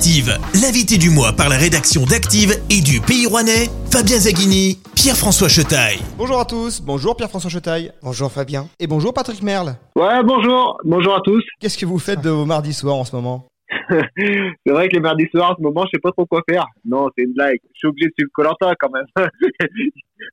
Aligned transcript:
Active, 0.00 0.38
l'invité 0.54 0.96
du 0.96 1.10
mois 1.10 1.34
par 1.36 1.50
la 1.50 1.58
rédaction 1.58 2.06
d'Active 2.06 2.54
et 2.70 2.80
du 2.80 3.02
Pays 3.02 3.26
Rouennais, 3.26 3.68
Fabien 3.92 4.16
Zaghini, 4.16 4.78
Pierre-François 4.96 5.50
Chetaille. 5.50 5.98
Bonjour 6.16 6.40
à 6.40 6.46
tous, 6.46 6.80
bonjour 6.80 7.14
Pierre-François 7.14 7.50
Chetaille. 7.50 7.92
Bonjour 8.02 8.32
Fabien. 8.32 8.64
Et 8.78 8.86
bonjour 8.86 9.12
Patrick 9.12 9.42
Merle. 9.42 9.74
Ouais, 9.94 10.22
bonjour, 10.24 10.78
bonjour 10.84 11.14
à 11.14 11.20
tous. 11.20 11.44
Qu'est-ce 11.60 11.76
que 11.76 11.84
vous 11.84 11.98
faites 11.98 12.22
de 12.22 12.30
vos 12.30 12.46
mardis 12.46 12.72
soirs 12.72 12.96
en 12.96 13.04
ce 13.04 13.14
moment 13.14 13.46
c'est 13.90 14.72
vrai 14.72 14.88
que 14.88 14.94
les 14.94 15.00
mardis 15.00 15.28
soirs, 15.34 15.50
en 15.50 15.56
ce 15.56 15.60
moment, 15.60 15.84
je 15.84 15.90
sais 15.92 16.00
pas 16.00 16.12
trop 16.12 16.24
quoi 16.24 16.40
faire. 16.48 16.64
Non, 16.86 17.10
c'est 17.14 17.24
une 17.24 17.34
blague. 17.34 17.58
Je 17.74 17.78
suis 17.80 17.88
obligé 17.88 18.08
de 18.08 18.14
suivre 18.16 18.30
Colanta 18.32 18.72
quand 18.80 18.88
même. 18.90 19.28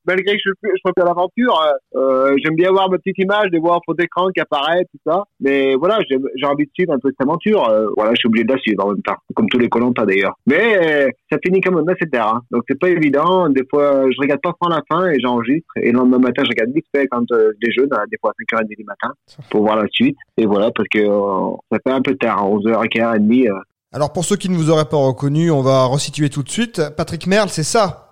Malgré 0.05 0.35
que 0.35 0.41
je, 0.45 0.51
je 0.63 0.91
fais 0.95 1.05
l'aventure, 1.05 1.61
euh, 1.95 2.35
j'aime 2.43 2.55
bien 2.55 2.71
voir 2.71 2.89
ma 2.89 2.97
petite 2.97 3.17
image, 3.19 3.49
de 3.51 3.59
voir 3.59 3.79
faux 3.85 3.93
d'écran 3.93 4.29
qui 4.29 4.39
apparaît, 4.39 4.83
tout 4.91 4.99
ça. 5.05 5.23
Mais 5.39 5.75
voilà, 5.75 5.99
j'ai 6.07 6.45
envie 6.45 6.65
de 6.65 6.71
suivre 6.73 6.93
un 6.93 6.99
peu 6.99 7.09
cette 7.09 7.27
aventure. 7.27 7.67
Euh, 7.69 7.87
voilà, 7.95 8.11
je 8.11 8.17
suis 8.17 8.27
obligé 8.27 8.45
de 8.45 8.53
la 8.53 8.59
suivre 8.59 8.85
en 8.85 8.91
même 8.91 9.01
temps, 9.01 9.17
comme 9.35 9.47
tous 9.49 9.59
les 9.59 9.69
Colanta 9.69 10.05
d'ailleurs. 10.05 10.35
Mais 10.45 10.77
euh, 10.77 11.09
ça 11.31 11.37
finit 11.45 11.61
quand 11.61 11.71
même 11.71 11.87
assez 11.89 12.09
tard. 12.09 12.35
Hein. 12.35 12.41
Donc 12.51 12.63
c'est 12.67 12.79
pas 12.79 12.89
évident. 12.89 13.49
Des 13.49 13.63
fois, 13.69 14.03
je 14.09 14.19
regarde 14.19 14.41
pas 14.41 14.53
à 14.61 14.69
la 14.69 14.81
fin 14.89 15.09
et 15.09 15.19
j'enregistre. 15.19 15.67
Et 15.81 15.91
le 15.91 15.97
lendemain 15.97 16.19
matin, 16.19 16.43
je 16.43 16.49
regarde 16.49 16.71
vite 16.73 16.85
fait 16.93 17.07
quand 17.07 17.23
euh, 17.31 17.51
je 17.53 17.67
déjeune, 17.67 17.89
des 18.11 18.17
fois 18.19 18.31
à 18.31 18.55
5h30 18.55 18.67
du 18.67 18.83
matin, 18.83 19.13
pour 19.49 19.61
voir 19.61 19.75
la 19.75 19.87
suite. 19.91 20.17
Et 20.37 20.45
voilà, 20.45 20.71
parce 20.71 20.87
que 20.89 20.99
euh, 20.99 21.55
ça 21.71 21.79
fait 21.85 21.93
un 21.93 22.01
peu 22.01 22.15
tard, 22.15 22.47
11h15, 22.49 23.47
30 23.47 23.63
alors 23.93 24.11
pour 24.11 24.25
ceux 24.25 24.35
qui 24.35 24.49
ne 24.49 24.55
vous 24.55 24.69
auraient 24.69 24.89
pas 24.89 24.97
reconnu, 24.97 25.49
on 25.49 25.61
va 25.61 25.85
resituer 25.85 26.29
tout 26.29 26.43
de 26.43 26.49
suite. 26.49 26.81
Patrick 26.97 27.25
Merle, 27.25 27.47
c'est 27.47 27.63
ça 27.63 28.11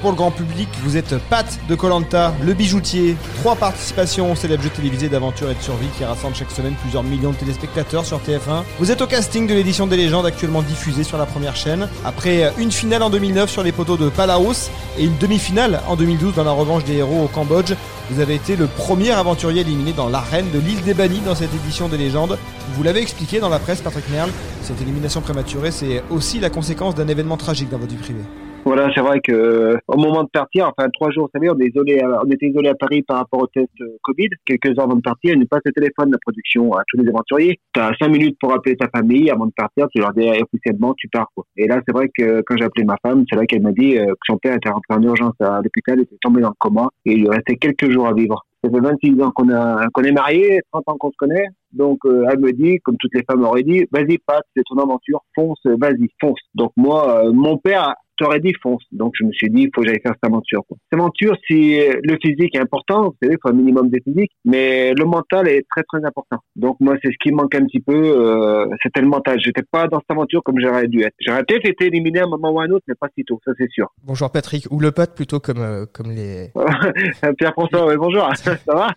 Pour 0.00 0.12
le 0.12 0.16
grand 0.16 0.30
public, 0.30 0.68
vous 0.82 0.96
êtes 0.96 1.18
Pat 1.28 1.46
de 1.68 1.74
Colanta, 1.74 2.32
le 2.42 2.54
bijoutier. 2.54 3.16
Trois 3.40 3.54
participations 3.54 4.32
au 4.32 4.34
célèbre 4.34 4.62
jeu 4.62 4.70
télévisé 4.70 5.10
d'aventure 5.10 5.50
et 5.50 5.54
de 5.54 5.60
survie 5.60 5.88
qui 5.98 6.04
rassemble 6.04 6.34
chaque 6.34 6.50
semaine 6.50 6.72
plusieurs 6.80 7.02
millions 7.02 7.32
de 7.32 7.36
téléspectateurs 7.36 8.06
sur 8.06 8.18
TF1. 8.18 8.62
Vous 8.78 8.90
êtes 8.90 9.02
au 9.02 9.06
casting 9.06 9.46
de 9.46 9.52
l'édition 9.52 9.86
des 9.86 9.98
légendes 9.98 10.24
actuellement 10.24 10.62
diffusée 10.62 11.04
sur 11.04 11.18
la 11.18 11.26
première 11.26 11.54
chaîne. 11.54 11.86
Après 12.02 12.50
une 12.56 12.72
finale 12.72 13.02
en 13.02 13.10
2009 13.10 13.50
sur 13.50 13.62
les 13.62 13.72
poteaux 13.72 13.98
de 13.98 14.08
Palaos 14.08 14.70
et 14.98 15.04
une 15.04 15.18
demi-finale 15.18 15.82
en 15.86 15.96
2012 15.96 16.34
dans 16.34 16.44
la 16.44 16.52
revanche 16.52 16.84
des 16.84 16.94
héros 16.94 17.24
au 17.24 17.28
Cambodge, 17.28 17.74
vous 18.08 18.20
avez 18.20 18.36
été 18.36 18.56
le 18.56 18.68
premier 18.68 19.10
aventurier 19.10 19.60
éliminé 19.60 19.92
dans 19.92 20.08
l'arène 20.08 20.50
de 20.50 20.60
l'île 20.60 20.82
des 20.82 20.94
bannis 20.94 21.20
dans 21.26 21.34
cette 21.34 21.54
édition 21.54 21.88
des 21.88 21.98
légendes. 21.98 22.38
Vous 22.72 22.82
l'avez 22.82 23.02
expliqué 23.02 23.38
dans 23.38 23.50
la 23.50 23.58
presse, 23.58 23.82
Patrick 23.82 24.08
Merle, 24.08 24.30
cette 24.62 24.80
élimination 24.80 25.20
prématurée, 25.20 25.72
c'est 25.72 26.02
aussi 26.08 26.40
la 26.40 26.48
conséquence 26.48 26.94
d'un 26.94 27.08
événement 27.08 27.36
tragique 27.36 27.68
dans 27.68 27.78
votre 27.78 27.92
vie 27.92 27.98
privée. 27.98 28.24
Voilà, 28.62 28.90
c'est 28.94 29.00
vrai 29.00 29.20
que 29.20 29.78
au 29.88 29.96
moment 29.96 30.22
de 30.22 30.28
partir, 30.28 30.68
enfin 30.68 30.90
trois 30.90 31.10
jours, 31.10 31.24
vous 31.24 31.30
savez, 31.34 31.50
on, 31.50 31.58
est 31.58 31.68
isolé, 31.68 32.02
on 32.04 32.30
était 32.30 32.48
isolé 32.48 32.68
à 32.68 32.74
Paris 32.74 33.02
par 33.02 33.16
rapport 33.16 33.40
au 33.40 33.46
test 33.46 33.70
euh, 33.80 33.96
Covid. 34.02 34.28
Quelques 34.44 34.78
heures 34.78 34.84
avant 34.84 34.96
de 34.96 35.00
partir, 35.00 35.32
ils 35.32 35.40
nous 35.40 35.46
passent 35.46 35.62
le 35.64 35.72
téléphone 35.72 36.08
de 36.08 36.12
la 36.12 36.18
production 36.18 36.74
à 36.74 36.82
tous 36.86 36.98
les 36.98 37.08
aventuriers. 37.08 37.58
Tu 37.72 37.80
as 37.80 37.92
cinq 37.98 38.08
minutes 38.08 38.36
pour 38.38 38.52
appeler 38.52 38.76
ta 38.76 38.88
famille 38.94 39.30
avant 39.30 39.46
de 39.46 39.52
partir. 39.56 39.88
Tu 39.94 40.00
leur 40.00 40.12
dis 40.12 40.28
officiellement, 40.28 40.92
tu 40.94 41.08
pars. 41.08 41.28
Quoi. 41.34 41.44
Et 41.56 41.66
là, 41.66 41.80
c'est 41.86 41.92
vrai 41.92 42.10
que 42.14 42.42
quand 42.42 42.56
j'ai 42.58 42.64
appelé 42.64 42.84
ma 42.84 42.96
femme, 43.02 43.24
c'est 43.30 43.36
là 43.36 43.46
qu'elle 43.46 43.62
m'a 43.62 43.72
dit 43.72 43.96
euh, 43.96 44.06
que 44.08 44.26
son 44.26 44.36
père 44.36 44.54
était 44.54 44.68
rentré 44.68 44.94
en 44.94 45.02
urgence 45.02 45.34
à 45.40 45.62
l'hôpital, 45.62 45.98
était 46.00 46.16
tombé 46.20 46.42
dans 46.42 46.48
le 46.48 46.54
coma 46.58 46.90
et 47.06 47.12
il 47.12 47.20
lui 47.20 47.28
restait 47.30 47.56
quelques 47.56 47.90
jours 47.90 48.08
à 48.08 48.12
vivre. 48.12 48.44
Ça 48.62 48.70
fait 48.70 48.78
26 48.78 49.22
ans 49.22 49.30
qu'on 49.30 49.48
qu'on 49.94 50.02
est 50.02 50.12
mariés, 50.12 50.60
30 50.70 50.84
ans 50.86 50.96
qu'on 50.98 51.10
se 51.10 51.16
connaît. 51.16 51.46
Donc 51.72 52.00
euh, 52.04 52.26
elle 52.30 52.40
me 52.40 52.52
dit, 52.52 52.78
comme 52.80 52.98
toutes 52.98 53.14
les 53.14 53.22
femmes 53.22 53.42
auraient 53.42 53.62
dit, 53.62 53.86
vas-y 53.90 54.18
Pat, 54.18 54.44
c'est 54.54 54.62
ton 54.68 54.76
aventure, 54.76 55.22
fonce, 55.34 55.60
vas-y, 55.64 56.10
fonce. 56.20 56.40
Donc 56.54 56.72
moi, 56.76 57.24
mon 57.32 57.56
père 57.56 57.94
t'aurais 58.20 58.40
dit 58.40 58.52
fonce. 58.62 58.82
Donc 58.92 59.14
je 59.18 59.24
me 59.24 59.32
suis 59.32 59.48
dit, 59.50 59.62
il 59.62 59.70
faut 59.74 59.80
que 59.80 59.88
j'aille 59.88 60.00
faire 60.00 60.12
cette 60.12 60.30
aventure. 60.30 60.62
Quoi. 60.68 60.76
Cette 60.90 61.00
aventure, 61.00 61.36
si 61.46 61.78
le 62.02 62.18
physique 62.22 62.54
est 62.54 62.60
important, 62.60 63.04
vous 63.04 63.16
savez, 63.22 63.34
il 63.34 63.38
faut 63.42 63.48
un 63.48 63.56
minimum 63.56 63.88
de 63.88 63.98
physique, 64.04 64.30
mais 64.44 64.92
le 64.92 65.04
mental 65.04 65.48
est 65.48 65.66
très 65.70 65.82
très 65.84 66.04
important. 66.04 66.38
Donc 66.56 66.76
moi, 66.80 66.96
c'est 67.02 67.10
ce 67.10 67.16
qui 67.22 67.32
manque 67.32 67.54
un 67.54 67.64
petit 67.64 67.80
peu, 67.80 67.94
euh, 67.94 68.66
c'était 68.82 69.00
le 69.00 69.08
mental. 69.08 69.40
J'étais 69.40 69.62
pas 69.62 69.88
dans 69.88 69.98
cette 70.00 70.10
aventure 70.10 70.42
comme 70.42 70.60
j'aurais 70.60 70.86
dû 70.86 71.02
être. 71.02 71.14
J'aurais 71.20 71.44
peut-être 71.44 71.66
été 71.66 71.86
éliminé 71.86 72.20
à 72.20 72.24
un 72.24 72.28
moment 72.28 72.50
ou 72.52 72.60
à 72.60 72.64
un 72.64 72.70
autre, 72.70 72.84
mais 72.88 72.94
pas 72.94 73.08
si 73.16 73.24
tôt, 73.24 73.40
ça 73.44 73.52
c'est 73.58 73.70
sûr. 73.70 73.90
Bonjour 74.04 74.30
Patrick, 74.30 74.66
ou 74.70 74.80
le 74.80 74.92
pote 74.92 75.14
plutôt 75.14 75.40
comme 75.40 75.60
euh, 75.60 75.86
comme 75.92 76.10
les. 76.10 76.50
Pierre-François, 77.38 77.86
oui, 77.86 77.96
bonjour, 77.96 78.28
ça 78.36 78.56
va? 78.66 78.88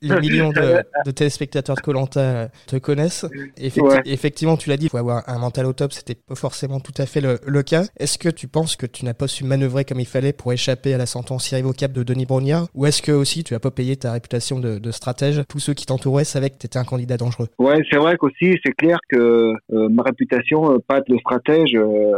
Les 0.00 0.20
millions 0.20 0.50
de, 0.50 0.82
de 1.06 1.10
téléspectateurs 1.10 1.76
de 1.76 1.80
Colanta 1.80 2.48
te 2.66 2.76
connaissent. 2.76 3.26
Effectivement, 3.56 4.56
tu 4.56 4.68
l'as 4.68 4.76
dit, 4.76 4.86
il 4.86 4.90
faut 4.90 4.96
avoir 4.96 5.22
un 5.28 5.38
mental 5.38 5.66
au 5.66 5.72
top, 5.72 5.92
c'était 5.92 6.14
pas 6.14 6.34
forcément 6.34 6.80
tout 6.80 6.94
à 6.98 7.06
fait 7.06 7.20
le, 7.20 7.38
le 7.46 7.62
cas. 7.62 7.84
Est-ce 7.98 8.18
que 8.18 8.28
tu 8.28 8.48
penses 8.48 8.71
que 8.76 8.86
tu 8.86 9.04
n'as 9.04 9.14
pas 9.14 9.28
su 9.28 9.44
manœuvrer 9.44 9.84
comme 9.84 10.00
il 10.00 10.06
fallait 10.06 10.32
pour 10.32 10.52
échapper 10.52 10.94
à 10.94 10.98
la 10.98 11.06
sentence 11.06 11.50
irrévocable 11.50 11.94
de 11.94 12.02
Denis 12.02 12.26
Brognard 12.26 12.66
Ou 12.74 12.86
est-ce 12.86 13.02
que 13.02 13.12
aussi 13.12 13.44
tu 13.44 13.54
as 13.54 13.60
pas 13.60 13.70
payé 13.70 13.96
ta 13.96 14.12
réputation 14.12 14.60
de, 14.60 14.90
stratège? 14.90 15.42
Tous 15.48 15.58
ceux 15.58 15.74
qui 15.74 15.86
t'entouraient 15.86 16.24
savaient 16.24 16.50
que 16.50 16.58
tu 16.58 16.66
étais 16.66 16.78
un 16.78 16.84
candidat 16.84 17.16
dangereux. 17.16 17.48
Ouais, 17.58 17.80
c'est 17.90 17.96
vrai 17.96 18.16
qu'aussi, 18.16 18.58
c'est 18.64 18.72
clair 18.72 18.98
que 19.08 19.54
euh, 19.72 19.88
ma 19.88 20.02
réputation, 20.02 20.72
euh, 20.72 20.78
pas 20.86 21.00
de 21.00 21.16
stratège, 21.18 21.74
euh, 21.74 22.12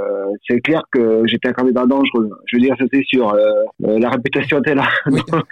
c'est 0.48 0.60
clair 0.60 0.82
que 0.91 1.22
j'étais 1.26 1.48
un 1.48 1.53
candidat 1.53 1.87
dangereux. 1.87 2.31
Je 2.47 2.56
veux 2.56 2.62
dire, 2.62 2.75
ça 2.78 2.84
c'est 2.92 3.04
sûr. 3.04 3.36
la 3.81 4.10
réputation 4.10 4.59
était 4.59 4.75
là. 4.75 4.88
Donc, 5.06 5.47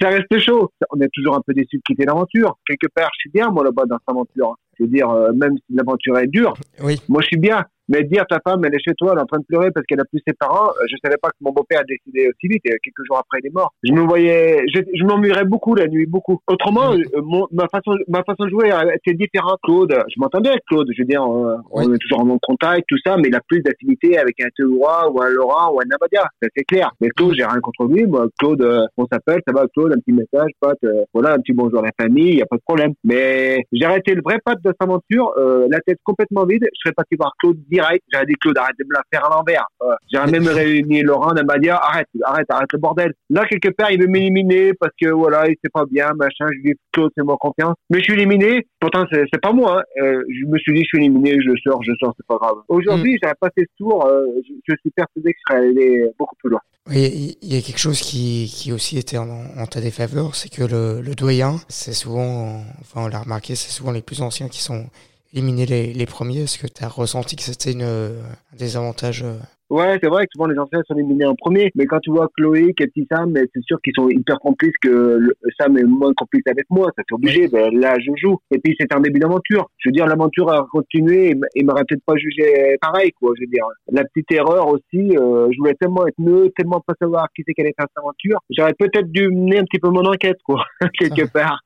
ça 0.00 0.08
reste 0.08 0.38
chaud. 0.38 0.70
On 0.90 1.00
est 1.00 1.10
toujours 1.12 1.36
un 1.36 1.40
peu 1.46 1.54
déçu 1.54 1.76
de 1.76 1.82
quitter 1.86 2.04
l'aventure. 2.04 2.58
Quelque 2.66 2.86
part, 2.94 3.10
je 3.14 3.20
suis 3.20 3.30
bien, 3.30 3.48
moi, 3.50 3.64
là-bas, 3.64 3.84
dans 3.88 3.96
cette 3.96 4.08
aventure. 4.08 4.56
Je 4.78 4.84
veux 4.84 4.90
dire, 4.90 5.08
même 5.34 5.56
si 5.56 5.74
l'aventure 5.74 6.18
est 6.18 6.26
dure, 6.26 6.54
oui. 6.82 7.00
moi, 7.08 7.22
je 7.22 7.28
suis 7.28 7.38
bien. 7.38 7.64
Mais 7.88 8.02
dire 8.02 8.24
ta 8.28 8.40
femme, 8.46 8.64
elle 8.64 8.74
est 8.74 8.82
chez 8.84 8.94
toi, 8.94 9.12
elle 9.12 9.18
est 9.18 9.22
en 9.22 9.26
train 9.26 9.38
de 9.38 9.44
pleurer 9.44 9.70
parce 9.70 9.86
qu'elle 9.86 10.00
a 10.00 10.04
plus 10.04 10.20
ses 10.26 10.34
parents, 10.34 10.68
euh, 10.68 10.86
je 10.90 10.96
savais 11.04 11.18
pas 11.20 11.28
que 11.28 11.36
mon 11.40 11.52
beau-père 11.52 11.80
a 11.80 11.84
décidé 11.84 12.28
aussi 12.28 12.48
vite, 12.48 12.62
et 12.64 12.70
quelques 12.82 13.06
jours 13.06 13.18
après 13.18 13.38
il 13.42 13.46
est 13.46 13.54
mort. 13.54 13.72
Je 13.82 13.92
me 13.92 14.00
voyais, 14.02 14.64
je, 14.72 14.80
je 14.94 15.44
beaucoup 15.44 15.74
la 15.74 15.86
nuit, 15.86 16.06
beaucoup. 16.06 16.38
Autrement, 16.46 16.92
euh, 16.92 17.02
mon, 17.22 17.46
ma 17.52 17.68
façon, 17.68 17.96
ma 18.08 18.22
façon 18.24 18.44
de 18.44 18.50
jouer 18.50 18.70
était 18.94 19.14
différente. 19.14 19.58
Claude, 19.62 19.92
je 19.92 20.20
m'entendais 20.20 20.50
avec 20.50 20.62
Claude, 20.66 20.88
je 20.92 21.02
veux 21.02 21.06
dire, 21.06 21.22
on, 21.22 21.92
est 21.92 21.98
toujours 21.98 22.20
en 22.20 22.38
contact, 22.42 22.84
tout 22.88 22.98
ça, 23.04 23.16
mais 23.16 23.28
il 23.28 23.34
a 23.34 23.40
plus 23.48 23.60
d'affinité 23.60 24.18
avec 24.18 24.40
un 24.40 24.48
Théoura 24.56 25.08
ou 25.10 25.20
un 25.22 25.28
Laurent 25.28 25.72
ou 25.72 25.80
un 25.80 25.84
Nabadia, 25.84 26.24
c'est 26.42 26.64
clair. 26.64 26.90
Mais 27.00 27.08
Claude, 27.10 27.34
j'ai 27.36 27.44
rien 27.44 27.60
contre 27.60 27.84
lui, 27.84 28.06
moi, 28.06 28.26
Claude, 28.38 28.62
euh, 28.62 28.86
on 28.96 29.06
s'appelle, 29.10 29.40
ça 29.46 29.54
va 29.54 29.66
Claude, 29.68 29.92
un 29.92 30.00
petit 30.00 30.12
message, 30.12 30.50
pote, 30.60 30.78
voilà, 31.14 31.34
un 31.34 31.38
petit 31.38 31.52
bonjour 31.52 31.80
à 31.80 31.82
la 31.82 31.92
famille, 32.00 32.32
il 32.32 32.38
y 32.38 32.42
a 32.42 32.46
pas 32.46 32.56
de 32.56 32.62
problème. 32.62 32.92
Mais 33.04 33.64
j'ai 33.72 33.84
arrêté 33.84 34.14
le 34.14 34.22
vrai 34.22 34.38
pote 34.44 34.58
de 34.62 34.70
cette 34.70 34.82
aventure, 34.82 35.32
la 35.70 35.80
tête 35.80 35.98
complètement 36.04 36.44
vide, 36.44 36.64
je 36.64 36.80
serais 36.82 36.94
parti 36.94 37.16
voir 37.16 37.32
Claude 37.38 37.58
direct, 37.76 38.02
j'aurais 38.12 38.26
dit 38.26 38.34
Claude 38.40 38.58
arrête 38.58 38.76
de 38.78 38.84
me 38.84 38.94
la 38.94 39.02
faire 39.12 39.24
à 39.26 39.34
l'envers. 39.34 39.66
Euh, 39.82 39.94
J'ai 40.10 40.18
même 40.30 40.48
réuni 40.48 41.02
Laurent, 41.02 41.34
elle 41.36 41.46
m'a 41.46 41.58
dit 41.58 41.70
arrête, 41.70 42.08
arrête, 42.22 42.46
arrête 42.48 42.72
le 42.72 42.78
bordel. 42.78 43.12
Là, 43.30 43.44
quelque 43.44 43.68
part, 43.68 43.90
il 43.90 44.00
veut 44.00 44.08
m'éliminer 44.08 44.72
parce 44.74 44.92
que 45.00 45.08
voilà, 45.08 45.48
il 45.48 45.56
sait 45.62 45.70
pas 45.72 45.84
bien, 45.86 46.12
machin. 46.14 46.46
Je 46.48 46.56
lui 46.56 46.62
dis 46.64 46.74
Claude, 46.92 47.10
c'est 47.16 47.24
moi 47.24 47.36
confiance. 47.38 47.74
Mais 47.90 47.98
je 47.98 48.04
suis 48.04 48.14
éliminé. 48.14 48.66
Pourtant, 48.80 49.04
c'est 49.10 49.40
pas 49.40 49.52
moi. 49.52 49.80
Hein. 49.80 50.02
Euh, 50.02 50.22
je 50.28 50.46
me 50.46 50.58
suis 50.58 50.72
dit, 50.74 50.82
je 50.82 50.88
suis 50.88 50.98
éliminé, 50.98 51.36
je 51.40 51.50
sors, 51.62 51.82
je 51.82 51.92
sors, 52.00 52.14
c'est 52.16 52.26
pas 52.26 52.36
grave. 52.36 52.56
Aujourd'hui, 52.68 53.14
mm. 53.14 53.18
j'avais 53.22 53.34
passé 53.40 53.54
ce 53.58 53.76
tour. 53.76 54.06
Euh, 54.06 54.24
je, 54.46 54.52
je, 54.68 54.74
suis 54.80 54.90
persuadé 54.90 55.32
que 55.32 55.38
je 55.38 55.52
serais 55.52 55.66
allé 55.66 56.04
beaucoup 56.18 56.36
plus 56.36 56.50
loin. 56.50 56.60
Oui, 56.88 57.36
il 57.42 57.52
y 57.52 57.58
a 57.58 57.62
quelque 57.62 57.80
chose 57.80 58.00
qui, 58.00 58.52
qui 58.54 58.72
aussi 58.72 58.96
était 58.96 59.18
en, 59.18 59.28
en 59.28 59.66
ta 59.66 59.80
défaveur, 59.80 60.36
c'est 60.36 60.48
que 60.48 60.62
le, 60.62 61.00
le 61.00 61.14
doyen, 61.16 61.56
c'est 61.68 61.92
souvent, 61.92 62.62
enfin 62.80 63.06
on 63.06 63.08
l'a 63.08 63.18
remarqué, 63.18 63.56
c'est 63.56 63.72
souvent 63.72 63.90
les 63.90 64.02
plus 64.02 64.22
anciens 64.22 64.48
qui 64.48 64.62
sont 64.62 64.86
éliminer 65.36 65.66
les, 65.66 66.06
premiers 66.06 66.42
Est-ce 66.42 66.58
que 66.58 66.66
tu 66.66 66.82
as 66.82 66.88
ressenti 66.88 67.36
que 67.36 67.42
c'était 67.42 67.72
une, 67.72 67.82
un 67.82 68.56
désavantage 68.56 69.22
euh, 69.22 69.38
Ouais, 69.68 69.98
c'est 70.00 70.08
vrai 70.08 70.24
que 70.26 70.30
souvent 70.32 70.46
les 70.46 70.58
anciens 70.58 70.80
sont 70.86 70.94
éliminés 70.94 71.26
en 71.26 71.34
premier, 71.34 71.72
mais 71.74 71.86
quand 71.86 71.98
tu 71.98 72.10
vois 72.10 72.28
Chloé, 72.36 72.68
et 72.68 72.86
petit 72.86 73.06
Sam, 73.10 73.34
c'est 73.34 73.62
sûr 73.64 73.78
qu'ils 73.82 73.94
sont 73.96 74.08
hyper 74.08 74.38
complices 74.38 74.76
que 74.80 75.18
Sam 75.58 75.76
est 75.76 75.82
moins 75.82 76.12
complice 76.16 76.44
avec 76.46 76.66
moi, 76.70 76.86
ça 76.96 77.02
c'est 77.08 77.14
obligé, 77.14 77.48
ben, 77.48 77.76
là 77.76 77.96
je 77.98 78.12
joue. 78.16 78.38
Et 78.52 78.58
puis 78.58 78.76
c'est 78.78 78.92
un 78.94 79.00
début 79.00 79.18
d'aventure. 79.18 79.68
Je 79.78 79.88
veux 79.88 79.92
dire, 79.92 80.06
l'aventure 80.06 80.50
a 80.52 80.66
continué 80.70 81.34
et, 81.54 81.64
m'aurait 81.64 81.82
peut-être 81.88 82.04
pas 82.06 82.16
jugé 82.16 82.76
pareil, 82.80 83.10
quoi. 83.20 83.32
Je 83.36 83.42
veux 83.42 83.50
dire, 83.50 83.66
la 83.90 84.04
petite 84.04 84.30
erreur 84.30 84.68
aussi, 84.68 85.16
euh, 85.16 85.48
je 85.50 85.58
voulais 85.58 85.74
tellement 85.80 86.06
être 86.06 86.18
neutre, 86.18 86.52
tellement 86.56 86.80
pas 86.86 86.94
savoir 87.00 87.26
qui 87.34 87.42
c'est 87.44 87.52
qu'elle 87.52 87.66
est 87.66 87.74
cette 87.78 87.90
aventure. 87.96 88.38
J'aurais 88.56 88.74
peut-être 88.78 89.10
dû 89.10 89.28
mener 89.28 89.58
un 89.58 89.64
petit 89.64 89.80
peu 89.80 89.88
mon 89.88 90.04
enquête, 90.04 90.38
quoi, 90.44 90.64
quelque 90.98 91.30
part. 91.32 91.60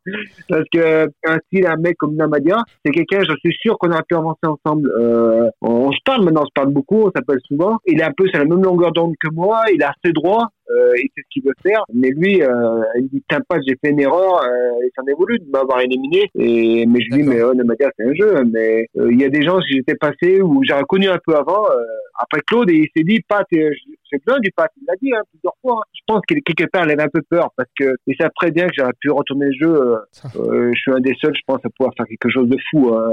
Parce 0.49 0.65
que 0.73 1.07
un 1.27 1.39
style, 1.47 1.67
un 1.67 1.77
mec 1.77 1.97
comme 1.99 2.17
Namadia, 2.17 2.57
c'est 2.85 2.93
quelqu'un, 2.93 3.21
je 3.29 3.35
suis 3.41 3.57
sûr 3.61 3.77
qu'on 3.79 3.91
aurait 3.91 4.05
pu 4.09 4.17
avancer 4.17 4.47
ensemble. 4.47 4.91
Euh, 4.99 5.51
on 5.61 5.93
se 5.93 5.99
parle 6.05 6.25
maintenant, 6.25 6.43
on 6.43 6.47
se 6.47 6.53
parle 6.55 6.73
beaucoup, 6.73 7.03
on 7.03 7.11
s'appelle 7.15 7.41
souvent 7.47 7.79
il 7.91 8.01
est 8.01 8.05
un 8.05 8.13
peu 8.13 8.27
sur 8.29 8.39
la 8.39 8.45
même 8.45 8.63
longueur 8.63 8.93
d'onde 8.93 9.15
que 9.21 9.29
moi, 9.33 9.65
il 9.75 9.83
a 9.83 9.91
assez 9.91 10.13
droit, 10.13 10.49
euh, 10.71 10.93
il 10.97 11.09
sait 11.15 11.23
ce 11.23 11.29
qu'il 11.31 11.43
veut 11.45 11.55
faire, 11.63 11.85
mais 11.93 12.11
lui, 12.11 12.43
euh, 12.43 12.83
il 12.97 13.09
dit 13.09 13.23
pas, 13.29 13.57
j'ai 13.67 13.77
fait 13.83 13.91
une 13.91 14.01
erreur, 14.01 14.43
euh, 14.43 14.85
et 14.85 14.91
s'en 14.97 15.07
est 15.07 15.15
voulu 15.15 15.39
de 15.39 15.51
m'avoir 15.51 15.81
éliminé. 15.81 16.31
Et 16.35 16.87
mais 16.87 17.01
je 17.01 17.15
lui 17.15 17.23
dis 17.23 17.29
mais 17.29 17.43
oh, 17.43 17.53
c'est 17.55 18.05
un 18.05 18.15
jeu, 18.15 18.45
mais 18.51 18.89
euh, 18.99 19.13
il 19.13 19.21
y 19.21 19.25
a 19.25 19.29
des 19.29 19.43
gens 19.43 19.59
que 19.59 19.65
j'étais 19.69 19.95
passé 19.95 20.41
ou 20.43 20.63
j'aurais 20.67 20.85
connu 20.89 21.09
un 21.09 21.19
peu 21.25 21.37
avant. 21.37 21.65
Euh, 21.71 21.83
après 22.19 22.41
Claude, 22.47 22.69
et 22.71 22.75
il 22.75 22.89
s'est 22.95 23.05
dit 23.05 23.21
Pat, 23.27 23.47
j'ai 23.51 24.19
besoin 24.27 24.41
du 24.41 24.51
Pat, 24.55 24.71
il 24.77 24.85
l'a 24.87 24.95
dit 25.01 25.11
hein, 25.15 25.23
plusieurs 25.31 25.55
fois. 25.63 25.81
Hein. 25.81 25.91
Je 25.95 26.01
pense 26.07 26.21
qu'il 26.29 26.43
quelque 26.43 26.69
part, 26.71 26.85
il 26.85 26.91
avait 26.91 27.03
un 27.03 27.09
peu 27.09 27.23
peur 27.23 27.51
parce 27.57 27.69
que 27.79 27.95
il 28.07 28.15
savait 28.19 28.31
très 28.37 28.51
bien 28.51 28.67
que 28.67 28.73
j'aurais 28.77 28.93
pu 29.01 29.11
retourner 29.11 29.47
le 29.47 29.53
jeu. 29.53 29.95
je 30.35 30.79
suis 30.79 30.93
un 30.93 31.01
des 31.01 31.15
seuls, 31.21 31.35
je 31.35 31.43
pense, 31.47 31.61
à 31.65 31.71
pouvoir 31.71 31.95
faire 31.97 32.07
quelque 32.07 32.29
chose 32.31 32.49
de 32.49 32.59
fou. 32.71 32.95
Hein. 32.95 33.11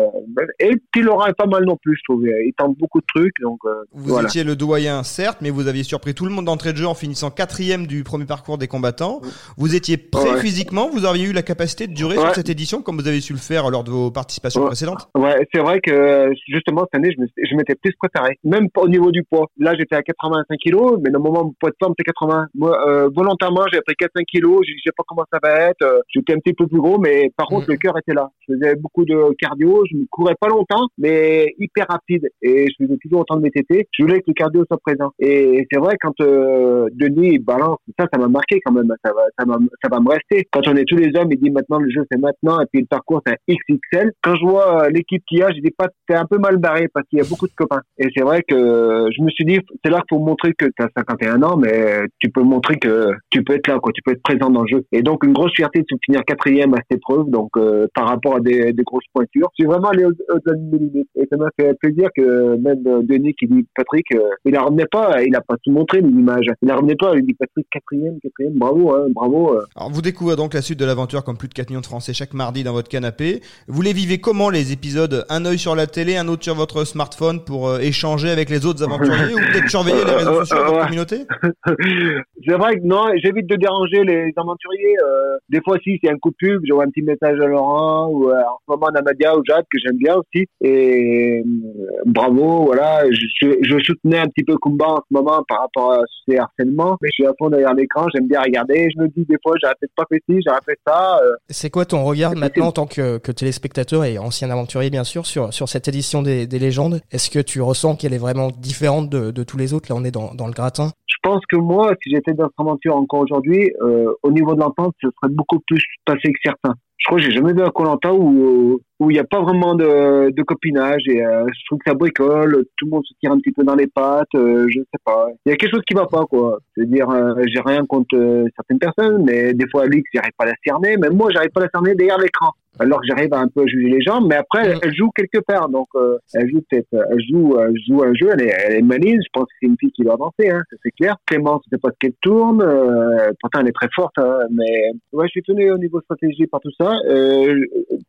Et 0.60 0.72
petit 0.92 1.04
Laurent 1.04 1.28
est 1.28 1.38
pas 1.38 1.46
mal 1.46 1.64
non 1.64 1.78
plus, 1.82 1.96
je 1.96 2.02
trouve. 2.10 2.28
Il 2.28 2.52
tente 2.58 2.78
beaucoup 2.78 3.00
de 3.00 3.06
trucs, 3.16 3.40
donc 3.42 3.60
vous 3.94 4.20
étiez 4.20 4.44
le 4.44 4.56
doyen, 4.56 5.04
certes, 5.04 5.40
mais 5.42 5.52
vous 5.52 5.68
aviez 5.68 5.84
surpris 5.84 6.14
tout 6.14 6.26
le 6.26 6.32
monde 6.32 6.46
d'entrée 6.46 6.74
de 6.74 6.78
jeu 6.78 6.88
en 6.88 6.96
finissant 6.96 7.32
4 7.32 7.47
quatrième 7.48 7.88
du 7.88 8.04
premier 8.04 8.26
parcours 8.26 8.58
des 8.58 8.68
combattants. 8.68 9.22
Vous 9.56 9.74
étiez 9.74 9.96
prêt 9.96 10.38
physiquement, 10.42 10.90
vous 10.90 11.06
auriez 11.06 11.30
eu 11.30 11.32
la 11.32 11.44
capacité 11.44 11.88
de 11.88 11.94
durer 11.94 12.18
sur 12.18 12.36
cette 12.36 12.50
édition 12.50 12.82
comme 12.82 12.98
vous 13.00 13.08
avez 13.08 13.22
su 13.22 13.32
le 13.32 13.40
faire 13.40 13.70
lors 13.70 13.86
de 13.86 13.90
vos 13.90 14.12
participations 14.12 14.66
précédentes 14.66 15.08
Ouais, 15.16 15.48
c'est 15.54 15.62
vrai 15.62 15.80
que 15.80 16.30
justement 16.50 16.82
cette 16.82 16.96
année, 16.96 17.16
je 17.16 17.56
m'étais 17.56 17.76
plus 17.76 17.94
préparé, 17.98 18.38
même 18.44 18.68
au 18.76 18.90
niveau 18.90 19.12
du 19.12 19.24
poids. 19.24 19.48
Là, 19.58 19.76
j'étais 19.80 19.96
à 19.96 20.02
85 20.02 20.58
kilos, 20.58 21.00
mais 21.02 21.10
normalement, 21.10 21.46
mon 21.46 21.54
poids 21.58 21.70
de 21.70 21.76
forme, 21.82 21.94
c'était 21.98 22.12
80. 22.12 22.48
Moi, 22.56 22.78
euh, 22.86 23.10
volontairement, 23.16 23.64
j'ai 23.72 23.80
pris 23.80 23.96
4-5 23.96 24.26
kilos, 24.26 24.60
je 24.68 24.74
sais 24.84 24.94
pas 24.98 25.04
comment 25.08 25.24
ça 25.32 25.40
va 25.42 25.70
être, 25.70 25.84
euh, 25.84 26.02
j'étais 26.14 26.34
un 26.34 26.40
petit 26.40 26.54
peu 26.54 26.68
plus 26.68 26.82
gros, 26.82 27.00
mais 27.00 27.32
par 27.38 27.48
contre, 27.48 27.68
mm. 27.68 27.72
le 27.72 27.78
cœur 27.78 27.98
était 27.98 28.14
là. 28.14 28.30
Je 28.46 28.56
faisais 28.56 28.76
beaucoup 28.76 29.06
de 29.06 29.34
cardio, 29.40 29.84
je 29.90 29.96
ne 29.96 30.04
courais 30.12 30.36
pas 30.38 30.50
longtemps, 30.50 30.88
mais 30.98 31.56
hyper 31.60 31.86
rapide, 31.90 32.28
et 32.42 32.68
je 32.68 32.84
faisais 32.84 32.98
toujours 33.02 33.22
autant 33.22 33.38
de 33.38 33.44
VTT. 33.44 33.88
Je 33.98 34.04
voulais 34.04 34.20
que 34.20 34.26
le 34.28 34.34
cardio 34.34 34.66
soit 34.68 34.80
présent. 34.86 35.12
Et 35.20 35.66
c'est 35.72 35.80
vrai, 35.80 35.96
quand 36.02 36.20
euh, 36.20 36.90
Denis 36.94 37.27
balance, 37.40 37.78
ça, 38.00 38.06
ça 38.12 38.20
m'a 38.20 38.28
marqué 38.28 38.60
quand 38.66 38.74
même, 38.74 38.92
ça 39.04 39.12
va, 39.14 39.22
ça, 39.38 39.46
va, 39.46 39.58
ça 39.84 39.90
va 39.90 40.00
me 40.00 40.10
rester. 40.10 40.48
Quand 40.52 40.68
on 40.68 40.76
est 40.76 40.86
tous 40.86 40.98
les 40.98 41.12
hommes, 41.18 41.32
il 41.32 41.40
dit 41.40 41.52
maintenant, 41.52 41.80
le 41.80 41.90
jeu, 41.90 42.06
c'est 42.12 42.20
maintenant, 42.20 42.60
et 42.62 42.66
puis 42.72 42.82
le 42.82 42.88
parcours, 42.88 43.22
c'est 43.26 43.34
un 43.34 43.56
XXL. 43.56 44.12
Quand 44.22 44.36
je 44.36 44.46
vois 44.46 44.84
euh, 44.84 44.90
l'équipe 44.90 45.24
qu'il 45.28 45.40
y 45.40 45.44
a, 45.44 45.50
je 45.50 45.60
dis 45.60 45.72
pas, 45.78 45.88
t'es 46.08 46.16
un 46.16 46.26
peu 46.26 46.38
mal 46.38 46.58
barré, 46.58 46.88
parce 46.94 47.08
qu'il 47.08 47.20
y 47.20 47.22
a 47.22 47.26
beaucoup 47.30 47.48
de 47.48 47.54
copains. 47.56 47.82
Et 47.98 48.08
c'est 48.16 48.24
vrai 48.24 48.44
que 48.48 49.08
je 49.16 49.22
me 49.22 49.30
suis 49.30 49.46
dit, 49.46 49.60
c'est 49.84 49.92
là 49.92 50.02
faut 50.10 50.20
montrer 50.20 50.54
que 50.54 50.66
tu 50.66 50.84
as 50.84 50.90
51 50.96 51.42
ans, 51.44 51.58
mais 51.58 52.06
tu 52.20 52.30
peux 52.30 52.44
montrer 52.44 52.78
que 52.78 53.12
tu 53.30 53.44
peux 53.44 53.54
être 53.54 53.68
là, 53.68 53.80
quoi, 53.80 53.92
tu 53.94 54.02
peux 54.04 54.12
être 54.12 54.22
présent 54.22 54.50
dans 54.50 54.62
le 54.62 54.68
jeu. 54.68 54.86
Et 54.92 55.02
donc 55.02 55.26
une 55.26 55.34
grosse 55.34 55.54
fierté 55.56 55.82
de 55.82 55.86
finir 56.06 56.24
quatrième 56.26 56.74
à 56.74 56.78
cette 56.78 57.00
épreuve, 57.00 57.30
donc 57.30 57.50
euh, 57.58 57.88
par 57.94 58.08
rapport 58.08 58.38
à 58.38 58.40
des, 58.40 58.74
grosses 58.86 59.06
pointures. 59.14 59.50
Je 59.58 59.64
suis 59.64 59.68
vraiment 59.68 59.90
allé 59.90 60.06
au-delà 60.06 60.54
de 60.56 60.78
limites. 60.78 61.10
Et 61.16 61.28
ça 61.30 61.38
m'a 61.38 61.50
fait 61.60 61.74
plaisir 61.80 62.10
que 62.16 62.56
même 62.58 62.84
euh, 62.88 63.02
Denis 63.04 63.34
qui 63.34 63.48
dit 63.48 63.66
Patrick, 63.76 64.06
euh, 64.14 64.30
il 64.46 64.54
la 64.54 64.62
revenait 64.62 64.86
pas, 64.90 65.24
il 65.24 65.36
a 65.36 65.42
pas 65.42 65.56
tout 65.64 65.72
montré 65.72 66.02
l'image. 66.02 66.46
Il 66.62 66.68
la 66.68 66.76
revenait 66.76 66.96
pas, 66.96 67.14
il 67.18 67.26
dit 67.26 67.34
Patrick 67.34 67.68
quatrième, 67.72 68.20
quatrième, 68.22 68.54
bravo, 68.54 68.94
hein, 68.94 69.08
bravo. 69.14 69.60
Alors 69.76 69.92
vous 69.92 70.02
découvrez 70.02 70.36
donc 70.36 70.54
la 70.54 70.62
suite 70.62 70.80
de 70.80 70.86
l'aventure 70.86 71.24
comme 71.24 71.38
plus 71.38 71.48
de 71.48 71.54
4 71.54 71.70
millions 71.70 71.82
de 71.82 71.86
Français 71.86 72.14
chaque 72.14 72.34
mardi 72.34 72.64
dans 72.64 72.74
votre 72.74 72.90
canapé. 72.90 73.42
Vous 73.68 73.82
les 73.82 73.94
vivez 73.94 74.20
comment 74.20 74.50
les 74.50 74.72
épisodes? 74.72 75.26
Un 75.30 75.46
œil 75.46 75.58
sur 75.58 75.76
la 75.76 75.88
télé, 75.88 76.18
un 76.18 76.28
autre 76.28 76.44
sur 76.44 76.56
votre 76.56 76.84
smartphone 76.86 77.44
pour 77.44 77.80
échanger 77.80 78.30
avec 78.30 78.50
les 78.50 78.66
autres 78.66 78.84
aventuriers 78.84 79.34
ou 79.34 79.38
peut-être 79.38 79.70
surveiller 79.70 80.04
les 80.06 80.12
réseaux 80.12 80.40
sociaux 80.40 80.58
de 80.58 80.64
votre 80.64 80.86
communauté? 80.86 81.18
C'est 82.48 82.56
vrai 82.56 82.76
que 82.78 82.84
non, 82.84 83.08
j'évite 83.22 83.48
de 83.48 83.56
déranger 83.56 84.04
les 84.04 84.32
aventuriers. 84.36 84.96
Euh, 85.04 85.38
des 85.50 85.62
fois, 85.62 85.78
si 85.84 86.00
c'est 86.02 86.10
un 86.10 86.18
coup 86.18 86.30
de 86.30 86.36
pub, 86.36 86.62
j'envoie 86.66 86.86
un 86.86 86.90
petit 86.90 87.02
message 87.02 87.40
à 87.40 87.46
Laurent 87.46 88.10
ou 88.10 88.30
euh, 88.30 88.36
en 88.36 88.58
ce 88.60 88.72
moment 88.72 88.88
Namadia 88.94 89.38
ou 89.38 89.44
Jade 89.46 89.66
que 89.72 89.78
j'aime 89.80 89.98
bien 89.98 90.16
aussi. 90.16 90.46
Et 90.62 91.42
euh, 91.42 92.02
bravo, 92.06 92.66
voilà. 92.66 93.04
Je, 93.10 93.48
je, 93.62 93.84
soutenais 93.84 94.20
un 94.20 94.28
petit 94.28 94.44
peu 94.44 94.56
Kumba 94.62 94.86
en 94.86 94.98
ce 94.98 95.14
moment 95.14 95.44
par 95.48 95.62
rapport 95.62 95.94
à 95.94 96.02
ces 96.28 96.38
harcèlements, 96.38 96.98
mais 97.08 97.12
je 97.12 97.24
suis 97.24 97.26
à 97.26 97.34
fond 97.38 97.50
derrière 97.50 97.74
l'écran. 97.74 98.06
J'aime 98.14 98.28
bien 98.28 98.42
regarder. 98.42 98.90
Je 98.96 99.02
me 99.02 99.08
dis 99.08 99.26
des 99.26 99.38
fois, 99.42 99.56
j'aurais 99.62 99.76
peut-être 99.80 99.96
pas 99.96 100.04
fait 100.10 100.22
ci, 100.30 100.40
j'aurais 100.46 100.60
fait 100.66 100.78
ça. 100.86 101.20
C'est 101.50 101.70
quoi 101.70 101.86
ton 101.86 102.04
regard 102.04 102.36
maintenant 102.36 102.68
en 102.68 102.72
tant 102.72 102.86
que, 102.86 103.18
que, 103.18 103.32
téléspectateur 103.32 104.04
et 104.04 104.18
ancien 104.18 104.50
aventurier 104.50 104.90
bien 104.90 105.04
sûr 105.04 105.26
sur 105.26 105.54
sur 105.54 105.70
cette 105.70 105.88
édition 105.88 106.22
des, 106.22 106.48
des 106.48 106.60
légendes? 106.60 107.02
Est-ce 107.12 107.30
que 107.30 107.40
tu 107.40 107.62
ressens 107.62 107.96
qu'elle 107.96 108.14
est 108.14 108.18
vraiment 108.18 108.50
différente 108.52 109.10
de, 109.10 109.32
de 109.32 109.44
tous 109.44 109.58
les 109.58 109.74
autres? 109.74 109.88
Là, 109.90 109.96
on 109.98 110.04
est 110.04 110.12
dans, 110.12 110.34
dans 110.34 110.48
le 110.48 110.54
gratin. 110.54 110.92
Je 111.08 111.16
pense 111.24 111.42
que 111.46 111.56
moi, 111.56 111.94
si 112.04 112.12
j'étais 112.12 112.34
dans 112.34 112.46
cette 112.46 112.60
aventure 112.60 112.96
encore 112.96 113.22
aujourd'hui, 113.22 113.72
euh, 113.82 114.14
au 114.24 114.32
niveau 114.32 114.54
de 114.56 114.60
l'entente, 114.60 114.94
ce 115.02 115.08
serait 115.08 115.34
beaucoup 115.34 115.60
plus 115.66 115.82
passé 116.06 116.32
que 116.32 116.40
certains. 116.44 116.76
Je 116.98 117.06
crois 117.06 117.20
que 117.20 117.24
j'ai 117.24 117.32
jamais 117.32 117.54
vu 117.54 117.62
un 117.62 117.70
Colanta 117.70 118.14
où 118.14 118.82
où 119.00 119.12
il 119.12 119.14
n'y 119.14 119.20
a 119.20 119.24
pas 119.24 119.42
vraiment 119.42 119.76
de, 119.76 120.32
de 120.32 120.44
copinage 120.44 121.04
et 121.08 121.24
euh, 121.24 121.46
je 121.48 121.66
trouve 121.68 121.80
que 121.80 121.90
ça 121.90 121.94
bricole, 121.94 122.66
tout 122.78 122.86
le 122.86 122.92
monde 122.92 123.04
se 123.06 123.14
tire 123.20 123.32
un 123.32 123.40
petit 123.40 123.52
peu 123.52 123.64
dans 123.64 123.76
les 123.76 123.88
pattes, 123.88 124.28
euh, 124.36 124.66
je 124.70 124.80
sais 124.80 125.00
pas. 125.06 125.28
Il 125.46 125.50
y 125.50 125.54
a 125.54 125.56
quelque 125.56 125.72
chose 125.72 125.84
qui 125.88 125.94
va 125.94 126.08
pas 126.08 126.26
quoi. 126.26 126.58
C'est-à-dire, 126.74 127.10
euh, 127.10 127.36
j'ai 127.46 127.62
rien 127.64 127.86
contre 127.86 128.18
certaines 128.56 128.80
personnes, 128.80 129.24
mais 129.24 129.54
des 129.54 129.68
fois 129.70 129.84
Alix, 129.84 130.04
j'arrive 130.14 130.32
pas 130.38 130.46
à 130.46 130.48
la 130.48 130.56
cerner, 130.66 130.98
même 130.98 131.14
moi, 131.14 131.30
j'arrive 131.32 131.52
pas 131.52 131.62
à 131.62 131.66
la 131.66 131.70
cerner 131.70 131.94
derrière 131.94 132.18
l'écran 132.18 132.52
alors 132.80 133.00
que 133.02 133.08
j'arrive 133.08 133.34
à 133.34 133.40
un 133.40 133.48
peu 133.48 133.66
juger 133.68 133.90
les 133.90 134.02
gens, 134.02 134.22
mais 134.22 134.36
après 134.36 134.76
mm. 134.76 134.80
elle, 134.84 134.96
joue 134.96 135.10
quelque 135.12 135.40
part, 135.40 135.70
donc 135.70 135.88
euh, 135.96 136.18
elle 136.34 136.50
joue 136.50 136.62
peut-être, 136.70 136.88
elle 136.94 137.22
joue, 137.30 137.58
elle 137.60 137.76
joue 137.88 138.04
un 138.04 138.14
jeu, 138.14 138.30
elle 138.34 138.42
est, 138.44 138.54
elle 138.66 138.76
est 138.76 138.82
maligne, 138.82 139.20
je 139.22 139.30
pense 139.34 139.46
que 139.46 139.56
c'est 139.62 139.68
une 139.68 139.78
fille 139.80 139.92
qui 139.92 140.04
doit 140.04 140.14
avancer, 140.14 140.50
hein, 140.50 140.62
c'est 140.84 140.92
clair. 140.92 141.16
Clémence, 141.26 141.64
c'est 141.70 141.82
pas 141.82 141.90
ce 141.90 141.98
qu'elle 142.00 142.16
tourne, 142.22 142.62
euh, 142.62 143.32
pourtant 143.42 143.60
elle 143.62 143.70
est 143.70 143.74
très 143.74 143.90
forte, 143.96 144.18
hein, 144.18 144.40
mais 144.52 144.92
ouais, 145.14 145.26
je 145.28 145.32
suis 145.32 145.40
étonné 145.40 145.72
au 145.72 145.78
niveau 145.78 146.02
stratégie 146.02 146.48
par 146.48 146.60
tout 146.60 146.72
ça. 146.80 146.94
Euh, 147.08 147.60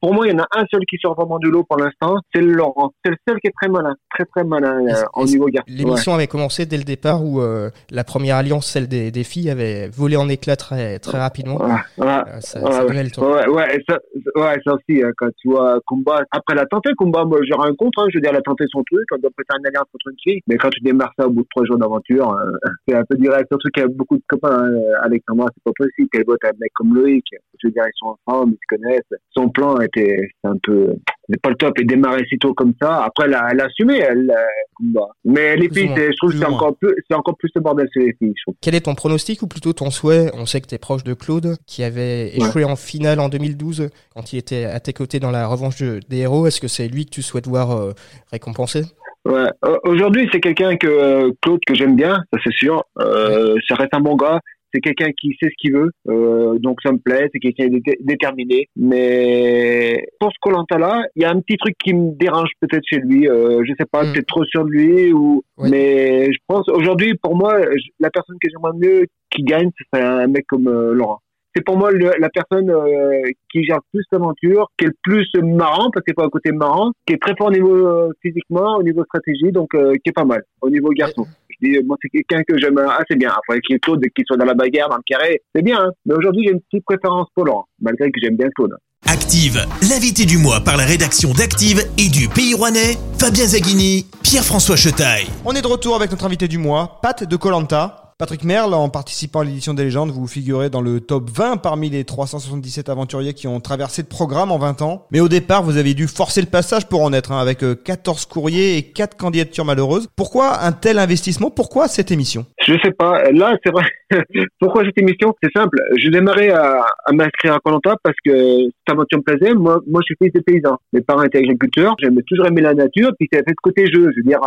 pour 0.00 0.14
moi, 0.14 0.26
il 0.26 0.32
y 0.32 0.34
en 0.34 0.42
a 0.42 0.46
un 0.52 0.64
seul 0.70 0.84
qui 0.88 0.96
sort 0.98 1.14
vraiment 1.14 1.38
du 1.38 1.50
lot 1.50 1.64
pour 1.64 1.78
l'instant, 1.78 2.16
c'est 2.32 2.40
le 2.40 2.52
Laurent, 2.52 2.92
c'est 3.04 3.10
le 3.10 3.16
seul 3.26 3.40
qui 3.40 3.48
est 3.48 3.54
très 3.60 3.68
malin, 3.68 3.96
très 4.10 4.24
très 4.24 4.44
malin 4.44 4.86
euh, 4.86 5.04
au 5.14 5.24
niveau 5.24 5.46
garçon. 5.46 5.72
L'émission 5.72 6.14
avait 6.14 6.26
commencé 6.26 6.66
dès 6.66 6.76
le 6.76 6.84
départ 6.84 7.24
où 7.24 7.40
euh, 7.40 7.70
la 7.90 8.04
première 8.04 8.36
alliance, 8.36 8.66
celle 8.66 8.88
des, 8.88 9.10
des, 9.10 9.24
filles, 9.24 9.50
avait 9.50 9.88
volé 9.88 10.16
en 10.16 10.28
éclats 10.28 10.56
très 10.56 10.98
très 10.98 11.18
rapidement. 11.18 11.56
Ouais, 11.60 11.74
ça, 11.96 12.24
ça 12.40 12.60
ouais, 12.86 13.48
ouais, 13.48 13.84
ça, 13.88 13.98
ouais, 14.36 14.57
ça 14.64 14.74
aussi, 14.74 15.02
hein, 15.02 15.10
quand 15.16 15.28
tu 15.38 15.48
vois 15.48 15.80
combat, 15.86 16.22
après 16.30 16.54
la 16.54 16.66
tenter, 16.66 16.90
combat, 16.96 17.24
moi 17.24 17.38
j'ai 17.42 17.54
rien 17.54 17.74
contre, 17.74 18.02
hein, 18.02 18.06
je 18.10 18.18
veux 18.18 18.20
dire, 18.20 18.30
elle 18.32 18.38
a 18.38 18.42
tenté 18.42 18.64
son 18.68 18.82
truc, 18.84 19.04
on 19.12 19.18
doit 19.18 19.30
faire 19.36 19.58
une 19.58 19.66
alliance 19.66 19.88
contre 19.92 20.10
une 20.10 20.18
fille, 20.22 20.40
mais 20.46 20.56
quand 20.56 20.70
tu 20.70 20.80
démarres 20.80 21.12
ça 21.18 21.26
au 21.26 21.30
bout 21.30 21.42
de 21.42 21.48
trois 21.50 21.64
jours 21.64 21.78
d'aventure, 21.78 22.32
euh, 22.32 22.50
c'est 22.88 22.94
un 22.94 23.04
peu 23.04 23.16
direct, 23.16 23.48
surtout 23.50 23.68
qu'il 23.72 23.82
y 23.82 23.86
a 23.86 23.88
beaucoup 23.88 24.16
de 24.16 24.22
copains, 24.28 24.64
hein, 24.64 24.72
Alexandra, 25.02 25.46
c'est 25.54 25.64
pas 25.64 25.72
possible 25.76 26.08
qu'elle 26.12 26.24
vote 26.26 26.44
un 26.44 26.52
mec 26.60 26.72
comme 26.74 26.94
Loïc, 26.94 27.24
je 27.60 27.68
veux 27.68 27.72
dire, 27.72 27.84
ils 27.86 27.98
sont 27.98 28.16
ensemble, 28.26 28.54
ils 28.54 28.58
se 28.58 28.76
connaissent, 28.76 29.20
son 29.36 29.48
plan 29.48 29.78
était 29.80 30.28
un 30.44 30.56
peu, 30.62 30.94
c'est 31.28 31.40
pas 31.40 31.50
le 31.50 31.56
top, 31.56 31.78
et 31.78 31.84
démarrer 31.84 32.24
si 32.28 32.38
tôt 32.38 32.54
comme 32.54 32.72
ça, 32.80 33.04
après 33.04 33.26
elle 33.26 33.34
a, 33.34 33.48
elle 33.50 33.60
a 33.60 33.64
assumé, 33.64 33.98
elle, 33.98 34.32
combat. 34.74 35.08
Mais 35.24 35.56
les 35.56 35.68
filles, 35.68 35.90
je 35.96 36.16
trouve 36.16 36.32
que 36.32 36.38
c'est 36.38 36.44
encore 36.44 36.76
plus, 36.76 36.94
c'est 37.08 37.16
encore 37.16 37.36
plus 37.36 37.50
le 37.54 37.60
bordel 37.60 37.88
sur 37.92 38.02
les 38.02 38.14
filles, 38.18 38.32
je 38.36 38.42
trouve. 38.42 38.54
Quel 38.60 38.74
est 38.74 38.82
ton 38.82 38.94
pronostic, 38.94 39.42
ou 39.42 39.46
plutôt 39.46 39.72
ton 39.72 39.90
souhait? 39.90 40.30
On 40.34 40.46
sait 40.46 40.60
que 40.60 40.66
t'es 40.66 40.78
proche 40.78 41.04
de 41.04 41.14
Claude, 41.14 41.56
qui 41.66 41.82
avait 41.82 42.36
échoué 42.36 42.64
en 42.64 42.76
finale 42.76 43.20
en 43.20 43.28
2012, 43.28 43.88
quand 44.14 44.32
il 44.32 44.38
était 44.38 44.64
à 44.64 44.80
tes 44.80 44.92
côtés 44.92 45.20
dans 45.20 45.30
la 45.30 45.46
revanche 45.46 45.82
des 45.82 46.16
héros. 46.18 46.46
Est-ce 46.46 46.60
que 46.60 46.68
c'est 46.68 46.88
lui 46.88 47.04
que 47.04 47.10
tu 47.10 47.22
souhaites 47.22 47.46
voir 47.46 47.72
euh, 47.72 47.92
récompensé 48.30 48.82
Ouais. 49.24 49.50
Aujourd'hui, 49.82 50.28
c'est 50.32 50.40
quelqu'un 50.40 50.76
que 50.76 50.86
euh, 50.86 51.32
Claude 51.42 51.60
que 51.66 51.74
j'aime 51.74 51.96
bien, 51.96 52.22
ça 52.32 52.38
c'est 52.42 52.52
sûr. 52.52 52.84
Euh, 52.98 53.56
Ça 53.68 53.74
reste 53.74 53.92
un 53.92 54.00
bon 54.00 54.16
gars. 54.16 54.40
C'est 54.72 54.80
quelqu'un 54.80 55.10
qui 55.12 55.36
sait 55.40 55.48
ce 55.48 55.54
qu'il 55.58 55.74
veut, 55.74 55.90
euh, 56.08 56.58
donc 56.58 56.78
ça 56.82 56.92
me 56.92 56.98
plaît. 56.98 57.28
C'est 57.32 57.38
quelqu'un 57.38 57.68
déterminé. 58.00 58.68
Mais 58.76 60.06
pour 60.20 60.30
ce 60.30 60.36
Colanta 60.40 60.78
là, 60.78 61.04
il 61.16 61.22
y 61.22 61.24
a 61.24 61.30
un 61.30 61.40
petit 61.40 61.56
truc 61.56 61.74
qui 61.82 61.94
me 61.94 62.12
dérange 62.12 62.50
peut-être 62.60 62.84
chez 62.84 62.98
lui. 62.98 63.28
Euh, 63.28 63.62
je 63.66 63.72
sais 63.78 63.86
pas, 63.90 64.04
mm. 64.04 64.12
peut-être 64.12 64.26
trop 64.26 64.44
sur 64.44 64.64
lui 64.64 65.12
ou. 65.12 65.42
Mais 65.58 66.26
je 66.26 66.38
pense 66.46 66.68
aujourd'hui, 66.68 67.14
pour 67.14 67.36
moi, 67.36 67.58
la 67.98 68.10
personne 68.10 68.36
que 68.40 68.48
j'aimerais 68.50 68.76
mieux 68.78 69.06
qui 69.30 69.42
gagne, 69.42 69.70
c'est 69.92 70.00
un 70.00 70.26
mec 70.26 70.46
comme 70.46 70.68
Laurent 70.68 71.20
c'est 71.58 71.64
pour 71.64 71.76
moi 71.76 71.90
la 71.92 72.28
personne 72.28 72.70
euh, 72.70 73.22
qui 73.50 73.64
gère 73.64 73.80
plus 73.92 74.04
l'aventure, 74.12 74.68
qui 74.78 74.84
est 74.84 74.88
le 74.88 74.94
plus 75.02 75.28
marrant, 75.42 75.90
parce 75.90 76.04
qu'il 76.04 76.14
pas 76.14 76.24
un 76.24 76.28
côté 76.28 76.52
marrant, 76.52 76.92
qui 77.06 77.14
est 77.14 77.20
très 77.20 77.34
fort 77.36 77.48
au 77.48 77.52
niveau 77.52 77.74
euh, 77.74 78.12
physiquement, 78.22 78.76
au 78.76 78.82
niveau 78.82 79.04
stratégie, 79.04 79.50
donc 79.50 79.74
euh, 79.74 79.94
qui 79.94 80.10
est 80.10 80.12
pas 80.12 80.24
mal, 80.24 80.42
au 80.60 80.70
niveau 80.70 80.90
garçon. 80.90 81.26
Je 81.60 81.68
dis, 81.68 81.84
moi, 81.84 81.96
c'est 82.02 82.08
quelqu'un 82.08 82.42
que 82.46 82.58
j'aime 82.58 82.78
assez 82.78 83.16
bien. 83.16 83.30
Après, 83.30 83.60
qu'il 83.60 83.74
y 83.74 83.76
ait 83.76 83.80
Claude, 83.80 84.00
qu'il 84.14 84.24
soit 84.26 84.36
dans 84.36 84.44
la 84.44 84.54
bagarre, 84.54 84.88
dans 84.88 84.96
le 84.96 85.02
carré, 85.06 85.42
c'est 85.54 85.62
bien. 85.62 85.78
Hein. 85.78 85.90
Mais 86.06 86.14
aujourd'hui, 86.14 86.44
j'ai 86.46 86.52
une 86.52 86.60
petite 86.60 86.84
préférence 86.84 87.28
pour 87.34 87.44
Laurent, 87.44 87.66
malgré 87.80 88.10
que 88.10 88.20
j'aime 88.22 88.36
bien 88.36 88.48
Claude. 88.54 88.74
Active, 89.06 89.64
l'invité 89.88 90.24
du 90.24 90.38
mois 90.38 90.60
par 90.60 90.76
la 90.76 90.84
rédaction 90.84 91.32
d'Active 91.32 91.80
et 91.98 92.08
du 92.08 92.28
Pays 92.28 92.54
Rouennais, 92.54 92.96
Fabien 93.18 93.46
Zaghini, 93.46 94.06
Pierre-François 94.22 94.76
Chetaille. 94.76 95.26
On 95.44 95.52
est 95.52 95.62
de 95.62 95.66
retour 95.66 95.96
avec 95.96 96.10
notre 96.10 96.26
invité 96.26 96.48
du 96.48 96.58
mois, 96.58 96.98
Pat 97.02 97.24
de 97.24 97.36
Colanta. 97.36 98.07
Patrick 98.18 98.42
Merle, 98.42 98.74
en 98.74 98.88
participant 98.88 99.42
à 99.42 99.44
l'édition 99.44 99.74
des 99.74 99.84
légendes, 99.84 100.10
vous 100.10 100.26
figurez 100.26 100.70
dans 100.70 100.80
le 100.80 100.98
top 100.98 101.30
20 101.30 101.58
parmi 101.58 101.88
les 101.88 102.02
377 102.02 102.88
aventuriers 102.88 103.32
qui 103.32 103.46
ont 103.46 103.60
traversé 103.60 104.02
le 104.02 104.08
programme 104.08 104.50
en 104.50 104.58
20 104.58 104.82
ans. 104.82 105.06
Mais 105.12 105.20
au 105.20 105.28
départ, 105.28 105.62
vous 105.62 105.76
avez 105.76 105.94
dû 105.94 106.08
forcer 106.08 106.40
le 106.40 106.48
passage 106.48 106.88
pour 106.88 107.02
en 107.02 107.12
être, 107.12 107.30
hein, 107.30 107.38
avec 107.38 107.60
14 107.84 108.22
euh, 108.24 108.28
courriers 108.28 108.76
et 108.76 108.82
4 108.90 109.16
candidatures 109.16 109.64
malheureuses. 109.64 110.08
Pourquoi 110.16 110.64
un 110.64 110.72
tel 110.72 110.98
investissement? 110.98 111.52
Pourquoi 111.52 111.86
cette 111.86 112.10
émission? 112.10 112.44
Je 112.66 112.74
sais 112.82 112.90
pas. 112.90 113.30
Là, 113.30 113.56
c'est 113.64 113.72
vrai. 113.72 113.84
Pourquoi 114.60 114.84
cette 114.84 114.98
émission? 114.98 115.34
C'est 115.42 115.52
simple. 115.56 115.78
Je 115.96 116.08
démarrais 116.08 116.50
à, 116.50 116.84
à 117.04 117.12
m'inscrire 117.12 117.54
à 117.54 117.60
Colanta 117.60 117.96
parce 118.02 118.16
que 118.24 118.68
aventure 118.90 119.18
me 119.18 119.22
plaisait. 119.22 119.54
Moi, 119.54 119.80
moi, 119.86 120.00
je 120.02 120.06
suis 120.06 120.16
fils 120.20 120.32
de 120.32 120.40
paysan. 120.40 120.76
Mes 120.92 121.00
parents 121.00 121.22
étaient 121.22 121.38
agriculteurs. 121.38 121.94
J'aimais 122.00 122.22
toujours 122.26 122.46
aimer 122.46 122.62
la 122.62 122.74
nature. 122.74 123.10
Puis 123.18 123.28
c'est 123.30 123.38
fait 123.38 123.50
ce 123.50 123.62
côté 123.62 123.86
jeu. 123.86 124.10
Je 124.10 124.20
veux 124.20 124.28
dire, 124.28 124.40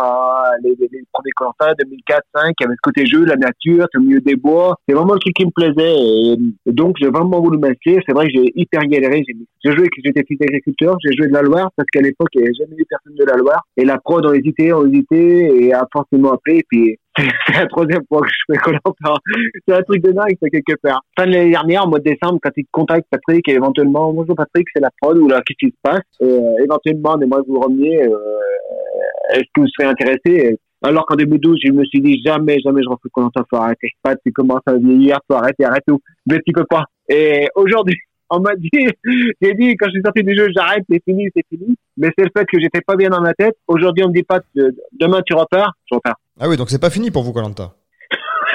les, 0.62 0.70
les, 0.78 0.88
les 0.92 1.04
premiers 1.12 1.30
Colanta 1.36 1.74
2004, 1.78 2.22
2005, 2.34 2.54
il 2.58 2.62
y 2.62 2.66
avait 2.66 2.74
ce 2.74 2.80
côté 2.82 3.06
jeu, 3.06 3.24
la 3.24 3.36
nature 3.36 3.86
au 3.96 4.00
milieu 4.00 4.20
des 4.20 4.36
bois. 4.36 4.76
C'est 4.86 4.94
vraiment 4.94 5.14
le 5.14 5.20
truc 5.20 5.34
qui 5.34 5.46
me 5.46 5.50
plaisait. 5.50 5.94
Et, 6.66 6.72
donc, 6.72 6.96
j'ai 7.00 7.08
vraiment 7.08 7.40
voulu 7.40 7.58
m'inscrire. 7.58 8.00
C'est 8.06 8.12
vrai 8.12 8.26
que 8.26 8.32
j'ai 8.34 8.52
hyper 8.56 8.82
galéré. 8.82 9.22
J'ai 9.64 9.72
joué, 9.72 9.88
j'étais 10.04 10.24
fils 10.26 10.38
d'agriculteur. 10.38 10.96
J'ai 11.04 11.12
joué 11.16 11.28
de 11.28 11.32
la 11.32 11.42
Loire 11.42 11.70
parce 11.76 11.86
qu'à 11.92 12.00
l'époque, 12.00 12.28
il 12.34 12.42
n'y 12.42 12.44
avait 12.44 12.54
jamais 12.54 12.76
eu 12.76 12.84
personne 12.88 13.14
de 13.14 13.24
la 13.24 13.36
Loire. 13.36 13.62
Et 13.76 13.84
la 13.84 13.98
prod 13.98 14.24
ont 14.26 14.32
hésité, 14.32 14.72
ont 14.72 14.86
hésité 14.86 15.64
et 15.64 15.72
a 15.72 15.86
forcément 15.92 16.32
appelé. 16.32 16.58
Et 16.58 16.64
puis, 16.68 16.98
c'est 17.16 17.54
la 17.54 17.66
troisième 17.66 18.02
fois 18.08 18.20
que 18.22 18.28
je 18.28 18.52
fais 18.52 18.58
Colanta. 18.58 19.14
C'est 19.66 19.74
un 19.74 19.82
truc 19.82 20.02
de 20.02 20.12
dingue, 20.12 20.36
ça, 20.40 20.48
quelque 20.48 20.76
part. 20.82 21.02
Fin 21.18 21.26
de 21.26 21.32
l'année 21.32 21.50
dernière, 21.50 21.84
en 21.84 21.88
mois 21.88 21.98
de 21.98 22.04
décembre, 22.04 22.38
quand 22.42 22.50
il 22.56 22.64
contacte 22.70 23.06
Patrick 23.10 23.46
et 23.48 23.52
éventuellement, 23.52 24.12
bonjour 24.12 24.34
Patrick, 24.34 24.66
c'est 24.74 24.80
la 24.80 24.90
prod 25.00 25.18
ou 25.18 25.28
là, 25.28 25.42
qu'est-ce 25.46 25.66
qui 25.66 25.72
se 25.72 25.78
passe? 25.82 26.02
Euh, 26.22 26.64
éventuellement, 26.64 27.14
on 27.16 27.20
aimerait 27.20 27.42
que 27.42 27.48
vous 27.48 27.60
reveniez, 27.60 28.06
euh, 28.06 28.16
est-ce 29.34 29.44
que 29.54 29.60
vous 29.60 29.68
serez 29.68 29.88
intéressé? 29.88 30.58
Alors 30.82 31.06
qu'en 31.06 31.14
2012, 31.14 31.60
je 31.64 31.70
me 31.70 31.84
suis 31.84 32.00
dit 32.00 32.20
jamais, 32.24 32.58
jamais 32.60 32.82
je 32.82 32.88
refais 32.88 33.08
Colanta, 33.12 33.44
faut 33.48 33.56
arrêter. 33.56 33.90
Pat, 34.02 34.18
tu 34.24 34.32
commences 34.32 34.62
à 34.66 34.74
vieillir, 34.74 35.18
faut 35.30 35.36
arrêter, 35.36 35.64
arrête 35.64 35.84
tout. 35.86 36.00
Mais 36.26 36.40
tu 36.44 36.52
peux 36.52 36.64
pas. 36.64 36.84
Et 37.08 37.46
aujourd'hui, 37.54 37.96
on 38.30 38.40
m'a 38.40 38.56
dit, 38.56 38.70
j'ai 39.40 39.54
dit, 39.54 39.76
quand 39.76 39.86
je 39.86 39.92
suis 39.92 40.02
sorti 40.02 40.22
du 40.24 40.34
jeu, 40.34 40.48
j'arrête, 40.56 40.84
c'est 40.90 41.02
fini, 41.04 41.28
c'est 41.36 41.44
fini. 41.48 41.76
Mais 41.96 42.10
c'est 42.16 42.24
le 42.24 42.30
fait 42.36 42.44
que 42.46 42.58
j'étais 42.60 42.80
pas 42.80 42.96
bien 42.96 43.10
dans 43.10 43.20
ma 43.20 43.34
tête. 43.34 43.56
Aujourd'hui, 43.66 44.04
on 44.04 44.08
me 44.08 44.14
dit 44.14 44.22
pas, 44.22 44.40
demain 44.92 45.22
tu 45.24 45.34
repars, 45.34 45.72
je 45.90 45.94
repars. 45.94 46.16
Ah 46.40 46.48
oui, 46.48 46.56
donc 46.56 46.70
c'est 46.70 46.80
pas 46.80 46.90
fini 46.90 47.10
pour 47.10 47.22
vous, 47.22 47.32
Colanta. 47.32 47.72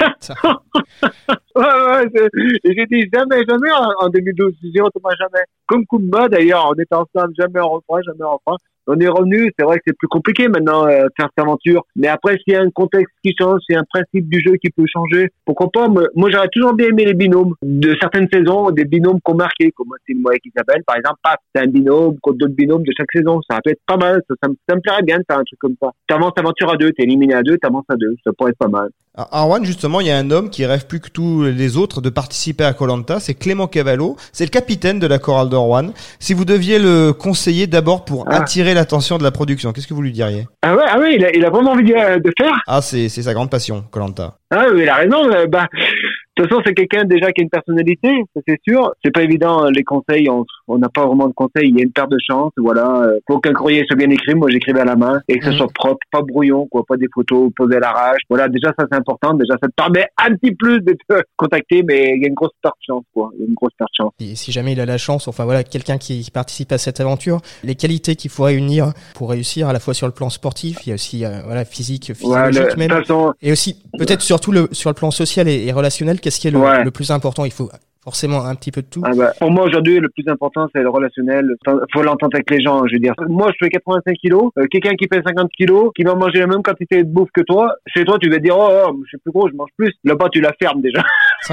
ouais, 0.00 1.56
ouais, 1.56 2.28
j'ai 2.64 2.86
dit 2.86 3.08
jamais, 3.12 3.44
jamais 3.48 3.70
en 4.00 4.08
2012. 4.08 4.54
Je 4.62 4.68
dis 4.68 4.80
autrement 4.80 5.10
jamais. 5.18 5.44
Comme 5.66 5.84
Kumba 5.86 6.28
d'ailleurs, 6.28 6.66
on 6.70 6.74
était 6.74 6.94
ensemble, 6.94 7.34
jamais 7.36 7.60
on 7.60 7.70
refera, 7.70 8.00
jamais 8.02 8.22
on 8.22 8.32
refera 8.34 8.56
on 8.88 8.98
est 8.98 9.08
revenu. 9.08 9.52
C'est 9.58 9.64
vrai 9.64 9.76
que 9.76 9.82
c'est 9.86 9.96
plus 9.96 10.08
compliqué 10.08 10.48
maintenant 10.48 10.86
euh, 10.86 11.06
faire 11.16 11.28
cette 11.28 11.44
aventure. 11.44 11.84
Mais 11.94 12.08
après, 12.08 12.38
s'il 12.38 12.54
y 12.54 12.56
a 12.56 12.62
un 12.62 12.70
contexte 12.70 13.14
qui 13.22 13.34
change, 13.38 13.60
s'il 13.66 13.74
y 13.74 13.76
a 13.76 13.80
un 13.80 13.86
principe 13.88 14.28
du 14.28 14.40
jeu 14.44 14.56
qui 14.56 14.70
peut 14.70 14.84
changer, 14.92 15.30
pourquoi 15.44 15.70
pas? 15.70 15.88
Moi, 15.88 16.30
j'aurais 16.30 16.48
toujours 16.48 16.74
bien 16.74 16.88
aimé 16.88 17.04
les 17.04 17.14
binômes 17.14 17.54
de 17.62 17.96
certaines 18.00 18.28
saisons, 18.32 18.70
des 18.70 18.84
binômes 18.84 19.20
qu'on 19.22 19.34
marqué, 19.34 19.70
comme 19.72 19.88
c'est 20.06 20.14
moi 20.14 20.32
avec 20.32 20.44
Isabelle, 20.46 20.82
par 20.86 20.96
exemple. 20.96 21.18
Pas 21.22 21.36
c'est 21.54 21.62
un 21.62 21.66
binôme 21.66 22.16
contre 22.20 22.38
d'autres 22.38 22.54
binômes 22.54 22.82
de 22.82 22.92
chaque 22.96 23.12
saison. 23.12 23.40
Ça 23.48 23.58
peut 23.62 23.70
être 23.70 23.82
pas 23.86 23.96
mal. 23.96 24.22
Ça, 24.42 24.48
me, 24.48 24.80
plairait 24.80 25.02
bien 25.02 25.18
de 25.18 25.24
faire 25.28 25.38
un 25.38 25.44
truc 25.44 25.58
comme 25.58 25.76
ça. 25.80 25.90
T'avances 26.06 26.32
aventure 26.36 26.72
à 26.72 26.76
deux, 26.76 26.92
t'es 26.92 27.04
éliminé 27.04 27.34
à 27.34 27.42
deux, 27.42 27.58
t'avances 27.58 27.86
à 27.88 27.96
deux. 27.96 28.14
Ça 28.24 28.32
pourrait 28.32 28.50
être 28.50 28.58
pas 28.58 28.68
mal. 28.68 28.90
Arwan, 29.32 29.64
justement, 29.64 30.00
il 30.00 30.06
y 30.06 30.10
a 30.10 30.16
un 30.16 30.30
homme 30.30 30.48
qui 30.48 30.64
rêve 30.64 30.86
plus 30.86 31.00
que 31.00 31.10
tous 31.10 31.42
les 31.42 31.76
autres 31.76 32.00
de 32.00 32.08
participer 32.08 32.62
à 32.62 32.72
Colanta, 32.72 33.18
c'est 33.18 33.34
Clément 33.34 33.66
Cavallo. 33.66 34.16
C'est 34.32 34.44
le 34.44 34.50
capitaine 34.50 35.00
de 35.00 35.08
la 35.08 35.18
chorale 35.18 35.48
d'Orwan. 35.48 35.92
Si 36.20 36.34
vous 36.34 36.44
deviez 36.44 36.78
le 36.78 37.12
conseiller 37.12 37.66
d'abord 37.66 38.04
pour 38.04 38.26
ah. 38.28 38.36
attirer 38.36 38.74
l'attention 38.74 39.18
de 39.18 39.24
la 39.24 39.32
production, 39.32 39.72
qu'est-ce 39.72 39.88
que 39.88 39.94
vous 39.94 40.02
lui 40.02 40.12
diriez? 40.12 40.46
Ah 40.62 40.76
ouais, 40.76 40.84
ah 40.86 40.98
ouais, 41.00 41.16
il 41.16 41.24
a, 41.24 41.34
il 41.34 41.44
a 41.44 41.50
vraiment 41.50 41.72
envie 41.72 41.84
de, 41.84 41.92
faire. 41.92 42.62
Ah, 42.68 42.80
c'est 42.80 43.08
sa 43.08 43.34
grande 43.34 43.50
passion, 43.50 43.84
Colanta. 43.90 44.36
Ah 44.50 44.66
oui, 44.72 44.82
il 44.82 44.88
a 44.88 44.94
raison. 44.94 45.28
Euh, 45.30 45.46
bah, 45.46 45.66
de 45.72 46.42
toute 46.42 46.48
façon, 46.48 46.62
c'est 46.64 46.74
quelqu'un 46.74 47.04
déjà 47.04 47.32
qui 47.32 47.40
a 47.40 47.42
une 47.42 47.50
personnalité, 47.50 48.08
ça 48.34 48.40
c'est 48.46 48.60
sûr. 48.66 48.92
C'est 49.04 49.10
pas 49.10 49.22
évident 49.22 49.64
euh, 49.64 49.70
les 49.70 49.82
conseils, 49.82 50.28
on 50.68 50.78
n'a 50.78 50.88
pas 50.88 51.06
vraiment 51.06 51.28
de 51.28 51.32
conseils. 51.32 51.68
Il 51.68 51.76
y 51.76 51.80
a 51.80 51.84
une 51.84 51.92
perte 51.92 52.10
de 52.10 52.18
chance, 52.24 52.52
voilà. 52.56 53.10
Faut 53.26 53.38
qu'un 53.40 53.52
courrier 53.52 53.84
soit 53.86 53.96
bien 53.96 54.10
écrit. 54.10 54.34
Moi, 54.34 54.50
j'écrivais 54.50 54.80
à 54.80 54.84
la 54.84 54.96
main 54.96 55.20
et 55.28 55.38
que 55.38 55.46
ce 55.46 55.50
mhm. 55.50 55.56
soit 55.56 55.72
propre, 55.74 55.98
pas 56.10 56.22
brouillon, 56.22 56.66
quoi, 56.70 56.84
pas 56.86 56.96
des 56.96 57.08
photos 57.12 57.50
posées 57.56 57.76
à 57.76 57.80
l'arrache. 57.80 58.20
Voilà, 58.28 58.48
déjà 58.48 58.72
ça 58.78 58.86
c'est 58.90 58.96
important. 58.98 59.34
Déjà, 59.34 59.54
ça 59.60 59.68
te 59.68 59.74
permet 59.74 60.06
un 60.16 60.34
petit 60.34 60.54
plus 60.54 60.80
de 60.80 60.96
te 61.08 61.22
contacter, 61.36 61.82
mais 61.82 62.14
il 62.16 62.22
y 62.22 62.24
a 62.24 62.28
une 62.28 62.34
grosse 62.34 62.52
perte 62.62 62.76
de 62.80 62.94
chance, 62.94 63.04
quoi. 63.12 63.30
Il 63.34 63.40
y 63.40 63.44
a 63.44 63.46
une 63.48 63.54
grosse 63.54 63.72
perte 63.78 63.90
de 63.92 64.04
chance. 64.04 64.12
Et 64.20 64.34
si 64.34 64.52
jamais 64.52 64.72
il 64.72 64.80
a 64.80 64.86
la 64.86 64.98
chance, 64.98 65.28
enfin 65.28 65.44
voilà, 65.44 65.64
quelqu'un 65.64 65.98
qui 65.98 66.28
participe 66.32 66.72
à 66.72 66.78
cette 66.78 67.00
aventure, 67.00 67.40
les 67.64 67.74
qualités 67.74 68.16
qu'il 68.16 68.30
faut 68.30 68.44
réunir 68.44 68.92
pour 69.14 69.30
réussir 69.30 69.68
à 69.68 69.72
la 69.72 69.80
fois 69.80 69.94
sur 69.94 70.06
le 70.06 70.12
plan 70.12 70.30
sportif, 70.30 70.78
il 70.86 70.90
y 70.90 70.92
a 70.92 70.94
aussi 70.94 71.24
euh, 71.24 71.40
voilà 71.44 71.64
physique, 71.64 72.12
physiologique 72.14 72.76
même, 72.76 73.02
et 73.42 73.52
aussi 73.52 73.82
peut-être 73.98 74.22
surtout 74.22 74.52
le, 74.52 74.68
sur 74.72 74.90
le 74.90 74.94
plan 74.94 75.10
social 75.10 75.48
et, 75.48 75.72
relationnel, 75.72 76.20
qu'est-ce 76.20 76.40
qui 76.40 76.48
est 76.48 76.50
le, 76.50 76.84
le 76.84 76.90
plus 76.90 77.10
important? 77.10 77.44
Il 77.44 77.52
faut 77.52 77.70
forcément 78.02 78.44
un 78.44 78.54
petit 78.54 78.70
peu 78.70 78.82
de 78.82 78.86
tout. 78.86 79.02
Ah 79.04 79.12
bah, 79.16 79.32
pour 79.38 79.50
moi 79.50 79.64
aujourd'hui 79.64 79.98
le 80.00 80.08
plus 80.08 80.26
important 80.28 80.68
c'est 80.74 80.82
le 80.82 80.88
relationnel. 80.88 81.54
Faut 81.92 82.02
l'entendre 82.02 82.34
avec 82.34 82.50
les 82.50 82.60
gens. 82.60 82.86
Je 82.86 82.94
veux 82.94 83.00
dire, 83.00 83.14
moi 83.28 83.50
je 83.52 83.64
fais 83.64 83.70
85 83.70 84.14
kilos, 84.16 84.50
euh, 84.58 84.66
quelqu'un 84.70 84.94
qui 84.94 85.06
fait 85.12 85.22
50 85.22 85.50
kilos, 85.50 85.90
qui 85.96 86.04
va 86.04 86.14
manger 86.14 86.40
la 86.40 86.46
même 86.46 86.62
quantité 86.62 87.02
de 87.02 87.08
bouffe 87.08 87.30
que 87.34 87.42
toi, 87.42 87.74
chez 87.86 88.04
toi 88.04 88.18
tu 88.18 88.30
vas 88.30 88.38
dire 88.38 88.56
oh, 88.56 88.68
oh 88.88 89.00
je 89.04 89.08
suis 89.08 89.18
plus 89.18 89.32
gros, 89.32 89.48
je 89.48 89.54
mange 89.54 89.70
plus. 89.76 89.92
Là-bas 90.04 90.28
tu 90.30 90.40
la 90.40 90.52
fermes 90.60 90.80
déjà. 90.80 91.02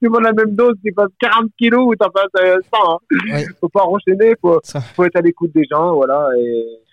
tu 0.00 0.08
vois 0.08 0.20
la 0.20 0.32
même 0.32 0.54
dose, 0.54 0.74
tu 0.84 0.92
passes 0.92 1.08
40 1.20 1.50
kilos 1.58 1.86
ou 1.86 1.94
t'en 1.96 2.10
passes 2.10 2.30
100. 2.34 2.50
Hein. 2.74 2.98
Faut 3.60 3.68
pas 3.68 3.84
enchaîner, 3.84 4.34
faut, 4.40 4.60
faut 4.94 5.04
être 5.04 5.16
à 5.16 5.20
l'écoute 5.20 5.52
des 5.54 5.64
gens, 5.70 5.94
voilà. 5.94 6.28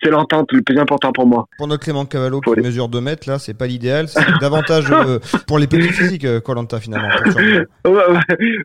C'est 0.02 0.10
l'entente 0.10 0.52
le 0.52 0.62
plus 0.62 0.78
important 0.78 1.12
pour 1.12 1.26
moi. 1.26 1.46
Pour 1.58 1.66
notre 1.66 1.82
Clément 1.82 2.04
Cavallo 2.04 2.40
qui 2.40 2.60
mesure 2.60 2.88
2 2.88 3.00
mètres 3.00 3.28
là, 3.28 3.38
c'est 3.38 3.54
pas 3.54 3.66
l'idéal. 3.66 4.08
C'est 4.08 4.20
davantage 4.40 4.86
euh, 4.90 5.18
pour 5.46 5.58
les 5.58 5.66
petits 5.66 5.92
physiques, 5.92 6.24
euh, 6.24 6.40
Colanta 6.40 6.78
finalement 6.78 7.08
ouais, 7.84 7.92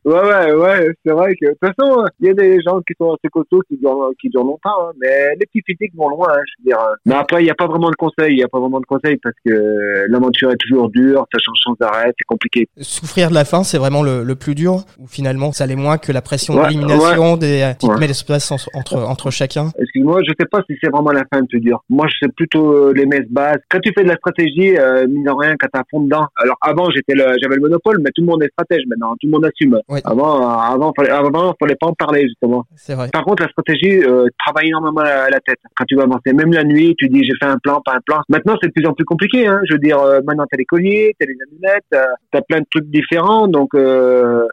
ouais, 0.06 0.53
ouais, 0.53 0.89
c'est 1.06 1.12
vrai 1.12 1.34
que 1.36 1.48
de 1.48 1.51
toute 1.51 1.75
façon, 1.75 2.06
il 2.20 2.27
y 2.27 2.30
a 2.30 2.34
des 2.34 2.62
gens 2.62 2.80
qui 2.82 2.94
sont 3.00 3.13
assez 3.13 3.30
costauds 3.32 3.62
qui 3.68 3.77
durent, 3.77 4.12
qui 4.20 4.30
durent 4.30 4.44
longtemps, 4.44 4.89
hein, 4.89 4.92
mais 5.01 5.30
les 5.39 5.46
petits 5.46 5.63
physiques 5.65 5.94
vont 5.96 6.10
loin, 6.10 6.30
hein, 6.30 6.42
je 6.46 6.63
veux 6.63 6.70
dire. 6.70 6.80
Mais 7.06 7.15
après, 7.15 7.42
il 7.42 7.46
n'y 7.46 7.51
a 7.51 7.56
pas 7.56 7.68
vraiment 7.68 7.89
de 7.89 7.96
conseils, 7.96 8.34
il 8.34 8.38
n'y 8.38 8.44
a 8.44 8.48
pas 8.48 8.60
vraiment 8.60 8.80
de 8.80 8.86
conseils 8.86 9.18
parce 9.18 9.36
que 9.46 10.06
l'aventure 10.08 10.51
est 10.51 10.58
toujours 10.58 10.89
dure, 10.89 11.25
ça 11.34 11.39
change 11.39 11.58
sans 11.63 11.75
arrêt, 11.86 12.12
c'est 12.17 12.25
compliqué. 12.25 12.67
Souffrir 12.82 13.29
de 13.29 13.36
la 13.36 13.46
fin, 13.46 13.63
c'est 13.63 13.77
vraiment 13.77 14.03
le, 14.03 14.24
le, 14.24 14.36
plus 14.36 14.55
dur, 14.55 14.84
ou 15.00 15.08
finalement, 15.08 15.51
ça 15.51 15.65
l'est 15.65 15.75
moins 15.75 15.98
que 15.98 16.12
la 16.12 16.22
pression 16.22 16.62
d'élimination 16.62 17.38
des 17.38 17.74
qui 17.79 17.88
te 17.88 18.00
met 18.00 18.08
l'espace 18.08 18.51
entre, 18.51 18.98
entre 18.98 19.32
chacun. 19.32 19.72
Excuse-moi, 19.79 20.22
je 20.25 20.34
sais 20.39 20.48
pas 20.48 20.62
si 20.70 20.75
c'est 20.82 20.89
vraiment 20.89 21.12
la 21.12 21.24
fin 21.32 21.39
le 21.39 21.48
plus 21.48 21.60
dur. 21.60 21.84
Moi, 21.89 22.08
je 22.08 22.25
sais 22.25 22.32
plutôt 22.32 22.72
euh, 22.72 22.93
les 22.96 23.05
messes 23.05 23.29
basses. 23.29 23.62
Quand 23.70 23.79
tu 23.79 23.91
fais 23.96 24.03
de 24.03 24.10
la 24.10 24.15
stratégie, 24.15 24.77
euh, 24.77 25.08
mine 25.08 25.24
de 25.24 25.32
rien, 25.32 25.55
quand 25.60 25.67
t'as 25.72 25.84
fond 25.89 26.01
dedans. 26.01 26.27
Alors 26.38 26.58
avant, 26.62 26.89
j'étais 26.91 27.13
le, 27.13 27.36
j'avais 27.41 27.55
le 27.55 27.62
monopole, 27.62 27.98
mais 28.00 28.10
tout 28.15 28.22
le 28.22 28.27
monde 28.27 28.43
est 28.43 28.50
stratège 28.51 28.84
maintenant. 28.88 29.13
Tout 29.13 29.27
le 29.27 29.32
monde 29.32 29.46
assume. 29.46 29.79
Avant, 30.03 30.48
avant, 30.48 30.93
fallait, 30.96 31.10
avant, 31.10 31.53
fallait 31.60 31.75
pas 31.75 31.88
en 31.88 31.93
parler 31.93 32.24
justement. 32.24 32.65
C'est 32.75 32.96
vrai. 32.96 33.10
Par 33.12 33.24
contre, 33.24 33.43
la 33.43 33.50
stratégie 33.50 34.03
euh, 34.03 34.27
travaille 34.46 34.67
énormément 34.67 35.01
à 35.01 35.29
la 35.29 35.39
tête. 35.39 35.60
Quand 35.75 35.86
tu 35.86 35.96
vas 35.96 36.03
avancer, 36.03 36.34
même 36.34 36.53
la 36.53 36.63
nuit, 36.63 36.96
tu 36.98 37.08
dis 37.10 37.24
j'ai 37.24 37.34
fait 37.39 37.50
un 37.50 37.58
plan, 37.58 37.82
pas 37.84 37.93
un 37.93 38.01
plan. 38.05 38.22
Maintenant, 38.29 38.55
c'est 38.62 38.67
de 38.67 38.74
plus 38.74 38.86
en 38.86 38.93
plus 38.93 39.05
compliqué. 39.05 39.48
Hein. 39.48 39.62
Je 39.67 39.74
veux 39.74 39.79
dire, 39.79 40.00
euh, 40.00 40.22
maintenant 40.25 40.46
t'as 40.50 40.58
les 40.58 40.65
colliers, 40.65 41.15
t'as 41.20 41.25
les 41.25 41.38
amulettes, 41.50 42.02
t'as 42.31 42.41
plein 42.41 42.60
de 42.60 42.65
trucs 42.69 42.89
différents. 42.89 43.48
Donc 43.48 43.74
euh, 43.75 44.48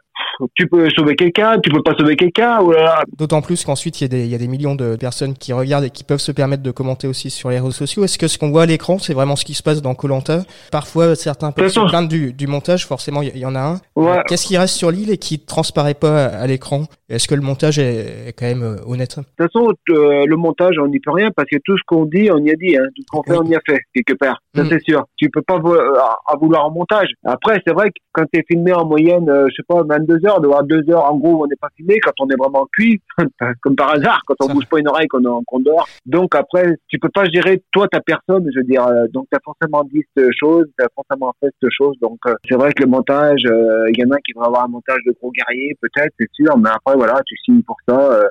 tu 0.55 0.67
peux 0.67 0.89
sauver 0.89 1.15
quelqu'un, 1.15 1.59
tu 1.59 1.69
peux 1.69 1.83
pas 1.83 1.93
sauver 1.97 2.15
quelqu'un. 2.15 2.61
Voilà. 2.61 3.03
D'autant 3.17 3.41
plus 3.41 3.63
qu'ensuite 3.63 4.01
il 4.01 4.13
y, 4.13 4.27
y, 4.27 4.35
a 4.35 4.37
des 4.37 4.47
millions 4.47 4.75
de 4.75 4.95
personnes 4.95 5.33
qui 5.33 5.53
regardent 5.53 5.85
et 5.85 5.89
qui 5.89 6.03
peuvent 6.03 6.19
se 6.19 6.31
permettre 6.31 6.63
de 6.63 6.71
commenter 6.71 7.07
aussi 7.07 7.29
sur 7.29 7.49
les 7.49 7.57
réseaux 7.57 7.71
sociaux. 7.71 8.03
Est-ce 8.03 8.17
que 8.17 8.27
ce 8.27 8.37
qu'on 8.37 8.49
voit 8.49 8.63
à 8.63 8.65
l'écran, 8.65 8.97
c'est 8.99 9.13
vraiment 9.13 9.35
ce 9.35 9.45
qui 9.45 9.53
se 9.53 9.63
passe 9.63 9.81
dans 9.81 9.95
Colanta 9.95 10.41
Parfois, 10.71 11.15
certains 11.15 11.51
peuvent 11.51 11.69
se 11.69 11.79
plaindre 11.89 12.07
du, 12.07 12.33
du, 12.33 12.47
montage. 12.47 12.85
Forcément, 12.85 13.21
il 13.21 13.37
y, 13.37 13.45
en 13.45 13.55
a 13.55 13.59
un. 13.59 13.81
Ouais. 13.95 14.21
Qu'est-ce 14.27 14.47
qui 14.47 14.57
reste 14.57 14.75
sur 14.75 14.91
l'île 14.91 15.11
et 15.11 15.17
qui 15.17 15.39
transparaît 15.39 15.93
pas 15.93 16.25
à, 16.25 16.47
l'écran? 16.47 16.85
Est-ce 17.09 17.27
que 17.27 17.35
le 17.35 17.41
montage 17.41 17.79
est, 17.79 18.33
quand 18.37 18.45
même 18.45 18.63
euh, 18.63 18.77
honnête? 18.85 19.17
De 19.17 19.23
toute 19.23 19.51
façon, 19.51 19.73
euh, 19.89 20.25
le 20.25 20.35
montage, 20.35 20.75
on 20.79 20.87
n'y 20.87 20.99
peut 20.99 21.11
rien 21.11 21.29
parce 21.35 21.49
que 21.49 21.57
tout 21.63 21.77
ce 21.77 21.83
qu'on 21.85 22.05
dit, 22.05 22.29
on 22.31 22.37
y 22.37 22.51
a 22.51 22.55
dit. 22.55 22.77
Hein. 22.77 22.85
Tout 22.95 23.01
ce 23.01 23.07
qu'on 23.11 23.23
fait, 23.23 23.37
on 23.37 23.45
y 23.45 23.55
a 23.55 23.61
fait 23.65 23.79
quelque 23.93 24.17
part. 24.17 24.39
Ça, 24.55 24.63
mm. 24.63 24.69
c'est 24.69 24.83
sûr. 24.83 25.05
Tu 25.17 25.29
peux 25.29 25.41
pas 25.41 25.55
à 25.55 26.35
vouloir 26.37 26.65
en 26.65 26.71
montage. 26.71 27.09
Après, 27.25 27.61
c'est 27.65 27.73
vrai 27.73 27.89
que 27.89 27.95
quand 28.13 28.25
tu 28.31 28.39
es 28.39 28.43
filmé 28.47 28.73
en 28.73 28.85
moyenne, 28.85 29.29
euh, 29.29 29.47
je 29.49 29.55
sais 29.55 29.65
pas, 29.67 29.83
22 29.83 30.10
heures, 30.25 30.41
de 30.41 30.47
voir 30.47 30.63
deux 30.63 30.83
heures, 30.89 31.11
en 31.11 31.17
gros, 31.17 31.43
on 31.43 31.47
n'est 31.47 31.55
pas 31.55 31.69
filmé 31.75 31.99
quand 31.99 32.13
on 32.19 32.29
est 32.29 32.35
vraiment 32.35 32.67
cuit, 32.71 33.01
comme 33.61 33.75
par 33.75 33.93
hasard, 33.93 34.21
quand 34.25 34.35
on 34.41 34.53
bouge 34.53 34.65
pas 34.67 34.79
une 34.79 34.87
oreille, 34.87 35.07
qu'on 35.07 35.59
dort. 35.59 35.87
Donc 36.05 36.35
après, 36.35 36.77
tu 36.87 36.99
peux 36.99 37.09
pas 37.09 37.25
gérer 37.25 37.63
toi 37.71 37.87
ta 37.87 37.99
personne, 38.01 38.47
je 38.53 38.59
veux 38.59 38.65
dire. 38.65 38.85
Euh, 38.85 39.07
donc 39.13 39.27
tu 39.31 39.37
as 39.37 39.41
forcément 39.43 39.83
dit 39.83 40.01
cette 40.15 40.31
chose, 40.39 40.65
tu 40.77 40.85
as 40.85 40.89
forcément 40.95 41.33
fait 41.39 41.49
cette 41.61 41.71
chose. 41.71 41.95
Donc 42.01 42.19
euh, 42.27 42.33
c'est 42.49 42.55
vrai 42.55 42.71
que 42.73 42.83
le 42.83 42.89
montage, 42.89 43.41
il 43.43 43.99
y 43.99 44.05
en 44.05 44.11
a 44.11 44.17
qui 44.19 44.33
vont 44.33 44.41
avoir 44.41 44.65
un 44.65 44.69
montage 44.69 44.99
de 45.05 45.13
gros 45.19 45.31
guerriers, 45.31 45.75
peut-être, 45.81 46.13
c'est 46.19 46.29
sûr. 46.33 46.57
Mais 46.57 46.69
après 46.69 46.95
voilà, 46.95 47.21
tu 47.25 47.35
signes 47.45 47.63
pour 47.63 47.77
ça. 47.87 48.29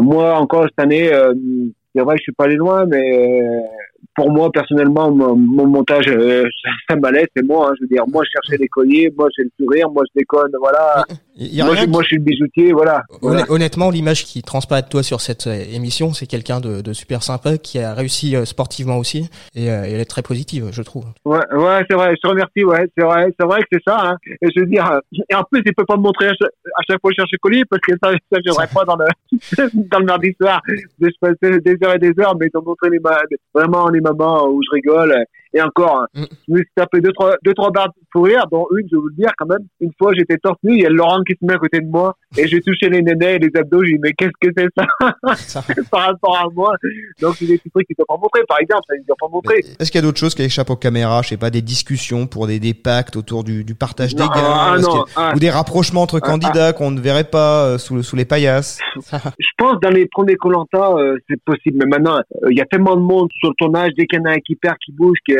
moi 0.00 0.38
encore 0.38 0.64
cette 0.64 0.80
année, 0.80 1.10
c'est 1.94 2.02
vrai 2.02 2.16
que 2.16 2.20
je 2.20 2.24
suis 2.24 2.32
pas 2.32 2.44
allé 2.44 2.56
loin, 2.56 2.86
mais 2.86 3.62
pour 4.14 4.30
moi 4.30 4.50
personnellement 4.52 5.10
mon, 5.10 5.36
montage 5.36 6.08
euh, 6.08 6.44
ça, 6.88 6.96
m'allait 6.96 7.26
c'est 7.34 7.44
moi 7.44 7.68
hein, 7.70 7.74
je 7.76 7.82
veux 7.82 7.88
dire. 7.88 8.04
Moi 8.08 8.24
je 8.24 8.30
cherchais 8.32 8.58
des 8.58 8.68
colliers 8.68 9.12
moi 9.16 9.28
j'ai 9.36 9.44
le 9.44 9.50
sourire 9.58 9.90
moi 9.90 10.02
je 10.06 10.20
déconne 10.20 10.52
voilà 10.60 11.04
moi, 11.38 11.76
je, 11.76 11.86
moi, 11.86 12.02
je, 12.02 12.06
suis 12.08 12.16
le 12.16 12.22
bijoutier 12.22 12.72
voilà, 12.72 13.02
honnêtement 13.20 13.90
l'image 13.90 14.24
qui 14.24 14.42
transparaît 14.42 14.82
de 14.82 14.88
toi 14.88 15.02
sur 15.02 15.20
cette 15.20 15.46
euh, 15.46 15.64
émission 15.72 16.12
c'est 16.12 16.26
quelqu'un 16.26 16.60
de, 16.60 16.80
de, 16.80 16.92
super 16.92 17.22
sympa 17.22 17.58
qui 17.58 17.78
a 17.78 17.94
réussi 17.94 18.34
euh, 18.34 18.44
sportivement 18.44 18.98
aussi 18.98 19.30
et, 19.54 19.66
elle 19.66 20.00
est 20.00 20.04
très 20.04 20.22
positive 20.22 20.68
je 20.72 20.82
trouve 20.82 21.04
ouais 21.24 21.38
ouais 21.52 21.84
c'est 21.88 21.96
vrai 21.96 22.14
je 22.16 22.20
te 22.20 22.28
remercie 22.28 22.64
ouais 22.64 22.88
c'est 22.96 23.04
vrai 23.04 23.32
c'est 23.38 23.46
vrai 23.46 23.60
que 23.60 23.68
c'est 23.72 23.82
ça 23.86 23.98
hein. 24.02 24.16
et 24.26 24.48
je 24.54 24.60
veux 24.60 24.66
dire 24.66 25.00
et 25.30 25.34
en 25.34 25.44
plus 25.44 25.62
il 25.64 25.74
peut 25.74 25.84
pas 25.84 25.96
me 25.96 26.02
montrer 26.02 26.28
à 26.28 26.32
chaque, 26.88 27.00
fois 27.00 27.10
que 27.10 27.14
je 27.16 27.22
cherche 27.22 27.30
collier 27.40 27.64
parce 27.70 27.82
que 27.82 27.92
ça 28.02 28.10
ça 28.32 28.38
viendrait 28.42 28.68
pas 28.74 28.84
dans 28.84 28.96
le 28.96 29.06
dans 29.90 29.98
le 29.98 30.04
mardi 30.04 30.34
soir 30.40 30.60
de 30.98 31.08
se 31.08 31.18
passer 31.20 31.60
des 31.60 31.76
heures 31.84 31.94
et 31.94 31.98
des 31.98 32.12
heures 32.20 32.36
mais 32.38 32.46
de 32.46 32.60
montrer 32.64 32.90
les 32.90 32.98
vraiment 33.54 33.88
les 33.88 34.00
où 34.00 34.60
je 34.62 34.74
rigole. 34.74 35.24
Et 35.54 35.62
encore, 35.62 36.06
mm. 36.14 36.24
je 36.48 36.52
me 36.52 36.58
suis 36.58 36.70
tapé 36.74 37.00
deux, 37.00 37.12
trois, 37.12 37.36
deux, 37.42 37.54
trois 37.54 37.70
barres 37.70 37.92
pour 38.12 38.24
rire, 38.24 38.44
dont 38.50 38.66
une, 38.76 38.86
je 38.90 38.96
vais 38.96 39.00
vous 39.00 39.08
le 39.08 39.14
dire 39.14 39.30
quand 39.36 39.46
même. 39.46 39.66
Une 39.80 39.92
fois, 39.98 40.12
j'étais 40.14 40.36
torse 40.38 40.58
nu, 40.62 40.74
il 40.74 40.82
y 40.82 40.86
a 40.86 40.90
Laurent 40.90 41.22
qui 41.22 41.34
se 41.34 41.44
met 41.44 41.54
à 41.54 41.58
côté 41.58 41.80
de 41.80 41.88
moi, 41.88 42.16
et 42.36 42.46
j'ai 42.46 42.60
touché 42.60 42.88
les 42.88 43.02
nénés 43.02 43.34
et 43.34 43.38
les 43.38 43.50
abdos, 43.56 43.84
j'ai 43.84 43.92
dit, 43.92 43.98
mais 44.02 44.12
qu'est-ce 44.12 44.32
que 44.40 44.52
c'est 44.56 44.68
ça? 44.76 45.62
Par 45.90 46.06
rapport 46.06 46.36
à 46.36 46.44
moi. 46.54 46.74
Donc, 47.20 47.36
c'est 47.36 47.46
des 47.46 47.58
petits 47.58 47.70
trucs 47.70 47.86
qui 47.86 47.94
ne 47.98 48.04
pas 48.04 48.16
montrer, 48.20 48.42
par 48.48 48.58
exemple, 48.60 48.82
ça 48.88 48.94
ne 48.94 49.04
doivent 49.06 49.16
pas 49.20 49.28
montrer. 49.28 49.64
Est-ce 49.78 49.90
qu'il 49.90 49.98
y 50.00 50.04
a 50.04 50.06
d'autres 50.06 50.18
choses 50.18 50.34
qui 50.34 50.42
échappent 50.42 50.70
aux 50.70 50.76
caméras? 50.76 51.22
Je 51.22 51.30
sais 51.30 51.36
pas, 51.36 51.50
des 51.50 51.62
discussions 51.62 52.26
pour 52.26 52.46
des, 52.46 52.60
des 52.60 52.74
pactes 52.74 53.16
autour 53.16 53.44
du, 53.44 53.64
du 53.64 53.74
partage 53.74 54.14
des 54.14 54.22
gains, 54.22 54.30
ah, 54.34 54.76
ah. 55.16 55.32
ou 55.34 55.38
des 55.38 55.50
rapprochements 55.50 56.02
entre 56.02 56.20
ah, 56.22 56.26
candidats 56.26 56.72
qu'on 56.72 56.90
ne 56.90 57.00
verrait 57.00 57.24
pas 57.24 57.64
euh, 57.64 57.78
sous, 57.78 58.02
sous 58.02 58.16
les 58.16 58.24
paillasses? 58.24 58.78
je 59.12 59.48
pense 59.56 59.78
dans 59.80 59.90
les 59.90 60.06
premiers 60.06 60.36
Colanta, 60.36 60.92
euh, 60.92 61.16
c'est 61.28 61.40
possible, 61.42 61.78
mais 61.80 61.86
maintenant, 61.86 62.18
euh, 62.18 62.48
il 62.50 62.58
y 62.58 62.60
a 62.60 62.66
tellement 62.66 62.96
de 62.96 63.00
monde 63.00 63.28
sur 63.38 63.48
le 63.48 63.54
tournage, 63.58 63.92
dès 63.96 64.06
qu'il 64.06 64.18
y 64.18 64.22
en 64.22 64.26
a 64.26 64.34
un 64.34 64.38
qui 64.38 64.56
perd, 64.56 64.76
qui 64.84 64.92
bouge, 64.92 65.18
que 65.26 65.34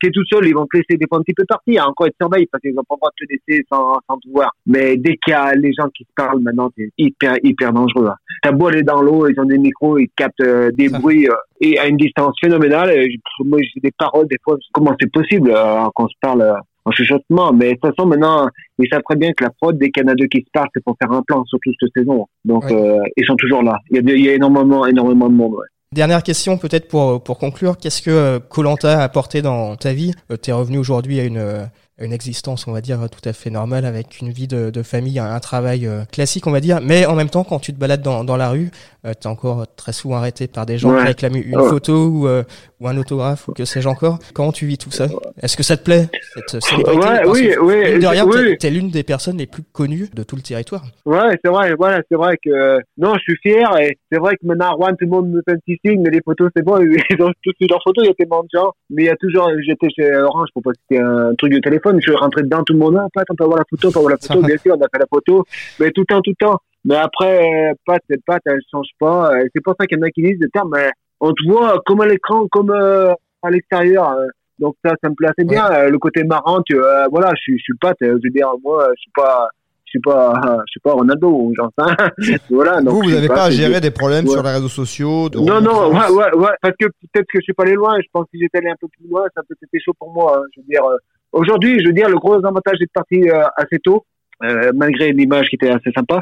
tu 0.00 0.08
es 0.08 0.10
tout 0.10 0.24
seul, 0.30 0.46
ils 0.46 0.54
vont 0.54 0.66
te 0.66 0.76
laisser 0.76 0.96
des 0.96 1.06
fois 1.08 1.18
un 1.18 1.22
petit 1.22 1.34
peu 1.34 1.44
partir. 1.46 1.88
Encore, 1.88 2.06
ils 2.06 2.10
te 2.10 2.16
surveillent 2.20 2.46
parce 2.46 2.62
qu'ils 2.62 2.74
n'ont 2.74 2.82
pas 2.88 2.94
le 2.94 2.98
droit 2.98 3.10
de 3.10 3.26
te 3.26 3.32
laisser 3.32 3.64
sans, 3.70 3.98
sans 4.08 4.18
te 4.18 4.28
voir. 4.30 4.50
Mais 4.66 4.96
dès 4.96 5.16
qu'il 5.16 5.32
y 5.32 5.34
a 5.34 5.52
les 5.54 5.72
gens 5.72 5.88
qui 5.94 6.04
se 6.04 6.10
parlent 6.16 6.40
maintenant, 6.40 6.70
c'est 6.76 6.90
hyper, 6.98 7.34
hyper 7.42 7.72
dangereux. 7.72 8.08
Hein. 8.08 8.16
T'as 8.42 8.52
beau 8.52 8.68
aller 8.68 8.82
dans 8.82 9.02
l'eau, 9.02 9.28
ils 9.28 9.38
ont 9.38 9.44
des 9.44 9.58
micros, 9.58 9.98
ils 9.98 10.08
captent 10.16 10.40
euh, 10.40 10.70
des 10.72 10.88
bruits 10.88 11.28
euh, 11.28 11.34
et 11.60 11.78
à 11.78 11.86
une 11.86 11.96
distance 11.96 12.34
phénoménale. 12.40 12.90
Et, 12.90 13.18
moi, 13.44 13.58
j'ai 13.62 13.80
des 13.80 13.92
paroles 13.98 14.26
des 14.28 14.38
fois. 14.42 14.56
Comment 14.72 14.94
c'est 15.00 15.10
possible 15.12 15.52
euh, 15.54 15.84
qu'on 15.94 16.08
se 16.08 16.14
parle 16.20 16.54
en 16.84 16.90
chuchotement? 16.92 17.52
Mais 17.52 17.70
de 17.70 17.74
toute 17.74 17.94
façon, 17.94 18.08
maintenant, 18.08 18.48
ils 18.78 18.88
savent 18.90 19.02
très 19.08 19.16
bien 19.16 19.32
que 19.32 19.44
la 19.44 19.50
prod, 19.50 19.76
des 19.76 19.90
Canadiens 19.90 20.26
qui 20.28 20.38
se 20.38 20.50
parlent, 20.52 20.68
c'est 20.74 20.82
pour 20.84 20.96
faire 21.00 21.12
un 21.12 21.22
plan, 21.22 21.44
surtout 21.44 21.70
cette 21.78 21.90
saison. 21.94 22.26
Donc, 22.44 22.64
ils 22.70 23.24
sont 23.26 23.36
toujours 23.36 23.62
là. 23.62 23.76
Il 23.90 23.96
y 23.96 23.98
a, 23.98 24.14
il 24.14 24.24
y 24.24 24.28
a 24.30 24.34
énormément, 24.34 24.86
énormément 24.86 25.28
de 25.28 25.34
monde. 25.34 25.54
Ouais. 25.54 25.66
Dernière 25.92 26.22
question 26.22 26.56
peut-être 26.56 26.86
pour, 26.86 27.20
pour 27.20 27.36
conclure, 27.36 27.76
qu'est-ce 27.76 28.00
que 28.00 28.38
Colanta 28.38 29.00
a 29.00 29.02
apporté 29.02 29.42
dans 29.42 29.74
ta 29.74 29.92
vie? 29.92 30.14
Tu 30.40 30.50
es 30.50 30.52
revenu 30.52 30.78
aujourd'hui 30.78 31.18
à 31.18 31.24
une, 31.24 31.68
une 31.98 32.12
existence, 32.12 32.68
on 32.68 32.72
va 32.72 32.80
dire, 32.80 33.08
tout 33.10 33.28
à 33.28 33.32
fait 33.32 33.50
normale, 33.50 33.84
avec 33.84 34.20
une 34.20 34.30
vie 34.30 34.46
de, 34.46 34.82
famille, 34.84 35.18
un, 35.18 35.40
travail 35.40 35.88
euh, 35.88 36.04
classique, 36.04 36.46
on 36.46 36.52
va 36.52 36.60
dire. 36.60 36.80
Mais 36.80 37.06
en 37.06 37.16
même 37.16 37.28
temps, 37.28 37.42
quand 37.42 37.58
tu 37.58 37.72
te 37.72 37.78
balades 37.78 38.02
dans, 38.02 38.22
dans 38.22 38.36
la 38.36 38.50
rue, 38.50 38.70
euh, 39.06 39.12
tu 39.18 39.26
es 39.26 39.30
encore 39.30 39.66
très 39.76 39.92
souvent 39.92 40.16
arrêté 40.16 40.46
par 40.46 40.66
des 40.66 40.78
gens 40.78 40.94
qui 40.94 41.04
réclament 41.04 41.36
une 41.36 41.58
photo 41.58 42.06
ou, 42.06 42.28
euh, 42.28 42.42
ou 42.80 42.88
un 42.88 42.96
autographe 42.98 43.48
ou 43.48 43.52
que 43.52 43.64
sais-je 43.64 43.88
encore. 43.88 44.18
Comment 44.34 44.52
tu 44.52 44.66
vis 44.66 44.78
tout 44.78 44.90
ça? 44.90 45.06
Est-ce 45.40 45.56
que 45.56 45.62
ça 45.62 45.76
te 45.76 45.84
plaît, 45.84 46.08
cette 46.34 46.62
célébrité? 46.62 47.08
Oui, 47.26 47.54
oui. 47.60 47.98
De 47.98 48.06
rien, 48.06 48.26
oui. 48.26 48.58
t'es, 48.58 48.70
l'une 48.70 48.90
des 48.90 49.02
personnes 49.02 49.38
les 49.38 49.46
plus 49.46 49.62
connues 49.62 50.08
de 50.12 50.22
tout 50.22 50.36
le 50.36 50.42
territoire. 50.42 50.84
Ouais, 51.06 51.38
c'est 51.42 51.50
vrai, 51.50 51.74
voilà, 51.74 52.02
c'est 52.10 52.16
vrai 52.16 52.36
que... 52.44 52.78
Non, 52.98 53.14
je 53.14 53.20
suis 53.20 53.36
fier 53.36 53.76
et 53.78 53.98
c'est 54.12 54.18
vrai 54.18 54.36
que 54.36 54.46
maintenant, 54.46 54.74
Rouen, 54.74 54.90
tout 54.90 55.04
le 55.04 55.08
monde 55.08 55.30
me 55.30 55.40
fait 55.46 55.54
un 55.54 55.58
petit 55.58 55.78
signe, 55.84 56.02
mais 56.02 56.10
les 56.10 56.20
photos, 56.22 56.50
c'est 56.54 56.62
bon, 56.62 56.78
ils 57.10 57.22
ont 57.22 57.32
tous 57.42 57.52
leurs 57.68 57.82
photos, 57.82 58.04
il 58.04 58.08
y 58.08 58.10
a 58.10 58.14
tellement 58.14 58.42
de 58.42 58.48
gens. 58.52 58.72
Mais 58.90 59.04
il 59.04 59.06
y 59.06 59.10
a 59.10 59.16
toujours... 59.16 59.50
J'étais 59.66 59.88
chez 59.90 60.14
Orange 60.16 60.48
pour 60.52 60.62
passer 60.62 61.00
un 61.00 61.34
truc 61.36 61.52
de 61.52 61.58
téléphone, 61.58 61.96
je 62.00 62.10
suis 62.10 62.16
rentré 62.16 62.42
dedans, 62.42 62.62
tout 62.64 62.74
le 62.74 62.78
monde, 62.78 62.98
ah, 62.98 63.06
Pat, 63.14 63.26
on 63.30 63.34
peut 63.34 63.44
avoir 63.44 63.58
la 63.58 63.64
photo, 63.68 63.88
on 63.88 63.92
peut 63.92 63.98
avoir 63.98 64.12
la 64.12 64.18
photo, 64.18 64.42
bien 64.42 64.58
sûr, 64.58 64.76
on 64.78 64.84
a 64.84 64.88
fait 64.92 64.98
la 64.98 65.06
photo, 65.06 65.44
mais 65.78 65.90
tout 65.90 66.02
le 66.02 66.06
temps, 66.06 66.20
tout 66.20 66.34
le 66.38 66.46
temps. 66.46 66.60
Mais 66.84 66.96
après, 66.96 67.72
Pat, 67.86 68.00
cette 68.08 68.24
Pat, 68.24 68.40
elle 68.46 68.60
change 68.70 68.88
pas. 68.98 69.30
C'est 69.54 69.62
pour 69.62 69.74
ça 69.78 69.86
qu'il 69.86 69.98
y 69.98 70.00
en 70.00 70.06
a 70.06 70.10
qui 70.10 70.22
disent, 70.22 70.38
mais 70.72 70.90
on 71.20 71.32
te 71.32 71.48
voit 71.48 71.80
comme 71.84 72.00
à 72.00 72.06
l'écran, 72.06 72.46
comme 72.50 72.70
euh, 72.70 73.12
à 73.42 73.50
l'extérieur. 73.50 74.16
Donc 74.58 74.76
ça, 74.84 74.94
ça 75.02 75.10
me 75.10 75.14
plaît 75.14 75.28
assez 75.28 75.46
bien. 75.46 75.88
Le 75.88 75.98
côté 75.98 76.24
marrant, 76.24 76.62
tu, 76.62 76.76
euh, 76.76 77.06
voilà, 77.10 77.32
je, 77.34 77.52
je 77.52 77.62
suis 77.62 77.74
Pat, 77.80 77.96
je 78.00 78.06
veux 78.06 78.30
dire, 78.30 78.48
moi, 78.62 78.88
je 78.96 79.00
suis 79.00 79.12
pas 79.14 79.48
je 79.84 79.98
suis 79.98 80.00
pas 80.00 80.40
je 80.66 80.70
suis 80.70 80.80
pas 80.80 80.92
Ronaldo 80.92 81.28
ou 81.28 81.52
genre 81.56 81.72
ça 81.76 81.96
voilà 82.50 82.80
donc 82.80 82.94
vous 82.94 83.02
vous 83.02 83.10
n'avez 83.10 83.26
pas, 83.26 83.46
à 83.46 83.50
gérer 83.50 83.80
des 83.80 83.90
problèmes 83.90 84.24
sur 84.24 84.40
les 84.40 84.50
réseaux 84.50 84.68
sociaux 84.68 85.28
de 85.28 85.40
non 85.40 85.60
non 85.60 85.90
ouais, 85.90 86.08
ouais, 86.14 86.32
ouais, 86.36 86.52
parce 86.62 86.76
que 86.78 86.86
peut-être 86.86 87.26
que 87.26 87.40
je 87.40 87.42
suis 87.42 87.52
pas 87.54 87.64
allé 87.64 87.74
loin 87.74 87.96
je 88.00 88.06
pense 88.12 88.26
que 88.26 88.30
si 88.34 88.38
j'étais 88.38 88.58
allé 88.58 88.70
un 88.70 88.76
peu 88.80 88.86
plus 88.86 89.08
loin 89.10 89.24
ça 89.34 89.42
peut 89.48 89.56
être 89.60 89.82
chaud 89.82 89.92
pour 89.98 90.12
moi 90.12 90.38
hein. 90.38 90.42
je 90.54 90.60
veux 90.60 90.66
dire 90.68 90.84
euh, 90.84 90.96
Aujourd'hui, 91.32 91.78
je 91.80 91.86
veux 91.86 91.92
dire, 91.92 92.08
le 92.08 92.16
gros 92.16 92.34
avantage 92.44 92.78
d'être 92.78 92.92
parti 92.92 93.28
euh, 93.28 93.44
assez 93.56 93.78
tôt, 93.78 94.04
euh, 94.42 94.72
malgré 94.74 95.12
l'image 95.12 95.48
qui 95.48 95.56
était 95.56 95.70
assez 95.70 95.92
sympa, 95.94 96.20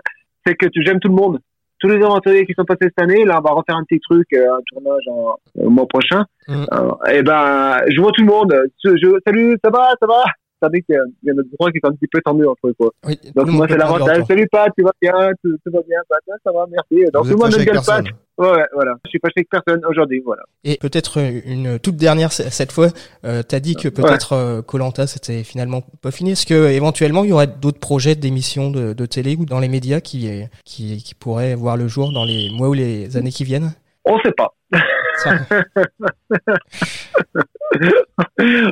c'est 0.49 0.55
que 0.55 0.83
j'aime 0.83 1.01
tout 1.01 1.09
le 1.09 1.15
monde. 1.15 1.39
Tous 1.81 1.89
les 1.89 2.03
aventuriers 2.03 2.45
qui 2.45 2.55
sont 2.55 2.65
passés 2.65 2.87
cette 2.87 3.01
année, 3.01 3.25
là, 3.25 3.39
on 3.39 3.43
va 3.43 3.51
refaire 3.51 3.77
un 3.77 3.85
petit 3.85 4.01
truc, 4.01 4.27
euh, 4.33 4.53
un 4.53 4.61
tournage 4.67 5.03
en, 5.09 5.37
au 5.55 5.71
mois 5.71 5.87
prochain. 5.87 6.25
Mm. 6.49 6.65
et 7.13 7.23
ben, 7.23 7.79
je 7.89 8.01
vois 8.01 8.11
tout 8.13 8.23
le 8.23 8.27
monde. 8.27 8.55
Je, 8.85 9.21
salut, 9.25 9.57
ça 9.63 9.71
va, 9.71 9.91
ça 10.01 10.07
va? 10.07 10.25
Savez 10.63 10.83
qu'il 10.83 10.95
y, 10.95 11.31
a 11.31 11.35
notre 11.35 11.49
droit 11.51 11.71
qui 11.71 11.79
est 11.79 11.87
un 11.87 11.93
petit 11.93 12.07
peu 12.11 12.21
tendu 12.21 12.47
entre 12.47 12.69
eux. 12.69 12.75
Quoi. 12.79 12.91
Oui, 13.07 13.19
Donc 13.35 13.49
moi, 13.49 13.67
c'est 13.69 13.77
l'avantage. 13.77 14.25
Salut 14.27 14.49
Pat, 14.51 14.73
tu 14.77 14.85
vas 14.85 14.93
bien, 15.01 15.13
tout, 15.43 15.57
va 15.67 15.81
bien, 15.87 15.99
Pat, 16.09 16.21
ça 16.45 16.53
va, 16.53 16.67
merci. 16.71 17.05
Donc 17.13 17.25
tout 17.25 17.31
le 17.31 17.37
monde 17.37 17.57
ne 17.57 17.65
gueule 17.65 17.81
pas. 17.85 18.01
Ouais, 18.39 18.65
voilà. 18.73 18.95
Je 19.05 19.11
suis 19.11 19.19
pas 19.19 19.29
chez 19.37 19.45
personne 19.51 19.85
aujourd'hui, 19.89 20.23
voilà. 20.25 20.43
Et 20.63 20.79
peut-être 20.81 21.19
une 21.19 21.79
toute 21.81 21.97
dernière 21.97 22.31
cette 22.33 22.71
fois, 22.71 22.89
euh, 23.25 23.43
t'as 23.43 23.59
dit 23.59 23.75
que 23.75 23.89
peut-être 23.89 24.33
euh, 24.33 24.63
Colanta 24.63 25.09
c'était 25.09 25.43
finalement 25.43 25.83
pas 26.03 26.13
fini. 26.13 26.33
Est-ce 26.33 26.47
que 26.47 26.69
éventuellement 26.69 27.25
il 27.25 27.31
y 27.31 27.33
aurait 27.33 27.49
d'autres 27.49 27.81
projets 27.81 28.15
d'émissions 28.15 28.71
de, 28.71 28.93
de, 28.93 29.07
télé 29.07 29.35
ou 29.37 29.45
dans 29.45 29.59
les 29.59 29.69
médias 29.69 30.01
qui, 30.01 30.45
qui 30.65 31.03
qui 31.03 31.15
pourraient 31.17 31.57
voir 31.57 31.77
le 31.77 31.89
jour 31.89 32.13
dans 32.13 32.25
les 32.25 32.51
mois 32.51 32.69
ou 32.69 32.75
les 32.75 33.17
années 33.17 33.33
qui 33.33 33.43
viennent? 33.43 33.73
On 34.05 34.19
sait 34.21 34.33
pas. 34.33 34.55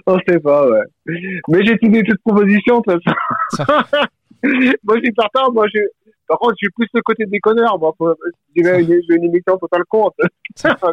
On 0.07 0.19
sait 0.29 0.41
pas, 0.41 0.69
ouais. 0.69 0.83
Mais 1.49 1.65
j'ai 1.65 1.73
étudié 1.73 2.03
toute 2.05 2.21
proposition, 2.23 2.81
de 2.81 2.93
toute 2.93 3.03
façon. 3.05 3.17
moi, 4.85 4.97
je 4.97 5.01
suis 5.03 5.13
partant. 5.13 5.53
Moi, 5.53 5.67
je... 5.73 5.81
Par 6.29 6.39
contre, 6.39 6.55
je 6.61 6.67
suis 6.67 6.71
plus 6.75 6.89
le 6.93 7.03
côté 7.03 7.25
déconneur. 7.27 7.79
Moi, 7.79 7.95
j'ai 8.57 8.63
une 8.63 9.25
émission 9.25 9.57
pour 9.61 9.69
faire 9.69 9.79
le 9.79 9.85
compte. 9.89 10.15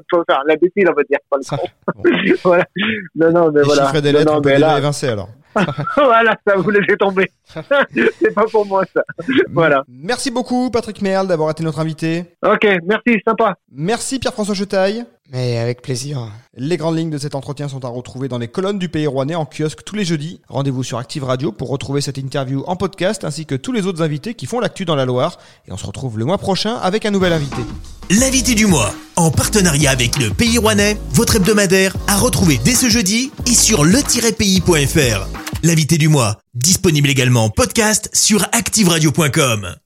pour 0.10 0.24
faire 0.28 0.42
l'imbécile, 0.48 0.88
on 0.90 0.94
va 0.94 1.04
dire, 1.04 1.20
pas 1.30 1.38
le 1.38 1.58
compte. 1.58 1.72
voilà. 2.44 2.66
Non, 3.16 3.32
non, 3.32 3.52
mais 3.52 3.62
Les 3.62 3.66
voilà. 3.66 3.88
chiffres 3.88 4.02
des 4.02 4.12
lettres, 4.12 4.32
non, 4.32 4.38
on 4.38 4.42
peut 4.42 4.58
là... 4.58 4.78
évincer, 4.78 5.08
alors. 5.10 5.30
voilà, 5.96 6.36
ça 6.48 6.56
vous 6.56 6.70
laissez 6.72 6.98
tomber. 6.98 7.30
c'est 7.48 8.34
pas 8.34 8.46
pour 8.52 8.66
moi 8.66 8.84
ça. 8.92 9.04
Voilà. 9.52 9.84
Merci 9.88 10.32
beaucoup 10.32 10.72
Patrick 10.72 11.00
Merle 11.04 11.28
d'avoir 11.28 11.52
été 11.52 11.64
notre 11.64 11.80
invité. 11.80 12.26
Ok, 12.44 12.68
merci, 12.84 13.22
sympa. 13.24 13.56
Merci 13.72 14.18
Pierre-François 14.18 14.56
Chetaille. 14.56 15.06
Mais 15.32 15.58
avec 15.58 15.82
plaisir. 15.82 16.32
Les 16.56 16.76
grandes 16.76 16.98
lignes 16.98 17.10
de 17.10 17.18
cet 17.18 17.34
entretien 17.34 17.70
sont 17.70 17.86
à 17.86 17.88
retrouver 17.88 18.28
dans 18.28 18.38
les 18.38 18.50
colonnes 18.50 18.78
du 18.78 18.90
Pays 18.90 19.08
Rouennais 19.08 19.36
en 19.36 19.46
kiosque 19.46 19.84
tous 19.84 19.96
les 19.96 20.04
jeudis. 20.04 20.42
Rendez-vous 20.50 20.84
sur 20.84 20.98
Active 20.98 21.24
Radio 21.24 21.52
pour 21.52 21.70
retrouver 21.70 22.02
cette 22.02 22.18
interview 22.18 22.64
en 22.68 22.76
podcast 22.76 23.24
ainsi 23.24 23.46
que 23.46 23.56
tous 23.56 23.72
les 23.72 23.88
autres 23.88 24.02
invités 24.02 24.34
qui 24.34 24.46
font 24.46 24.60
l'actu 24.60 24.84
dans 24.84 24.96
la 24.96 25.06
Loire. 25.06 25.40
Et 25.68 25.72
on 25.72 25.78
se 25.78 25.86
retrouve 25.86 26.20
le 26.20 26.26
mois 26.26 26.38
prochain 26.38 26.76
avec 26.76 27.06
un 27.06 27.12
nouvel 27.12 27.32
invité. 27.32 27.62
L'invité 28.10 28.54
du 28.54 28.66
mois, 28.66 28.94
en 29.16 29.32
partenariat 29.32 29.92
avec 29.92 30.18
le 30.20 30.30
Pays 30.30 30.58
Rouennais, 30.58 30.98
votre 31.12 31.38
hebdomadaire, 31.38 31.96
à 32.08 32.18
retrouver 32.18 32.60
dès 32.64 32.76
ce 32.76 32.90
jeudi 32.90 33.32
et 33.48 33.56
sur 33.56 33.86
le-pays.fr. 33.86 35.28
L'invité 35.64 35.98
du 35.98 36.10
mois, 36.10 36.38
disponible 36.54 37.10
également 37.10 37.46
en 37.46 37.50
podcast 37.50 38.10
sur 38.14 38.44
activeradio.com. 38.52 39.78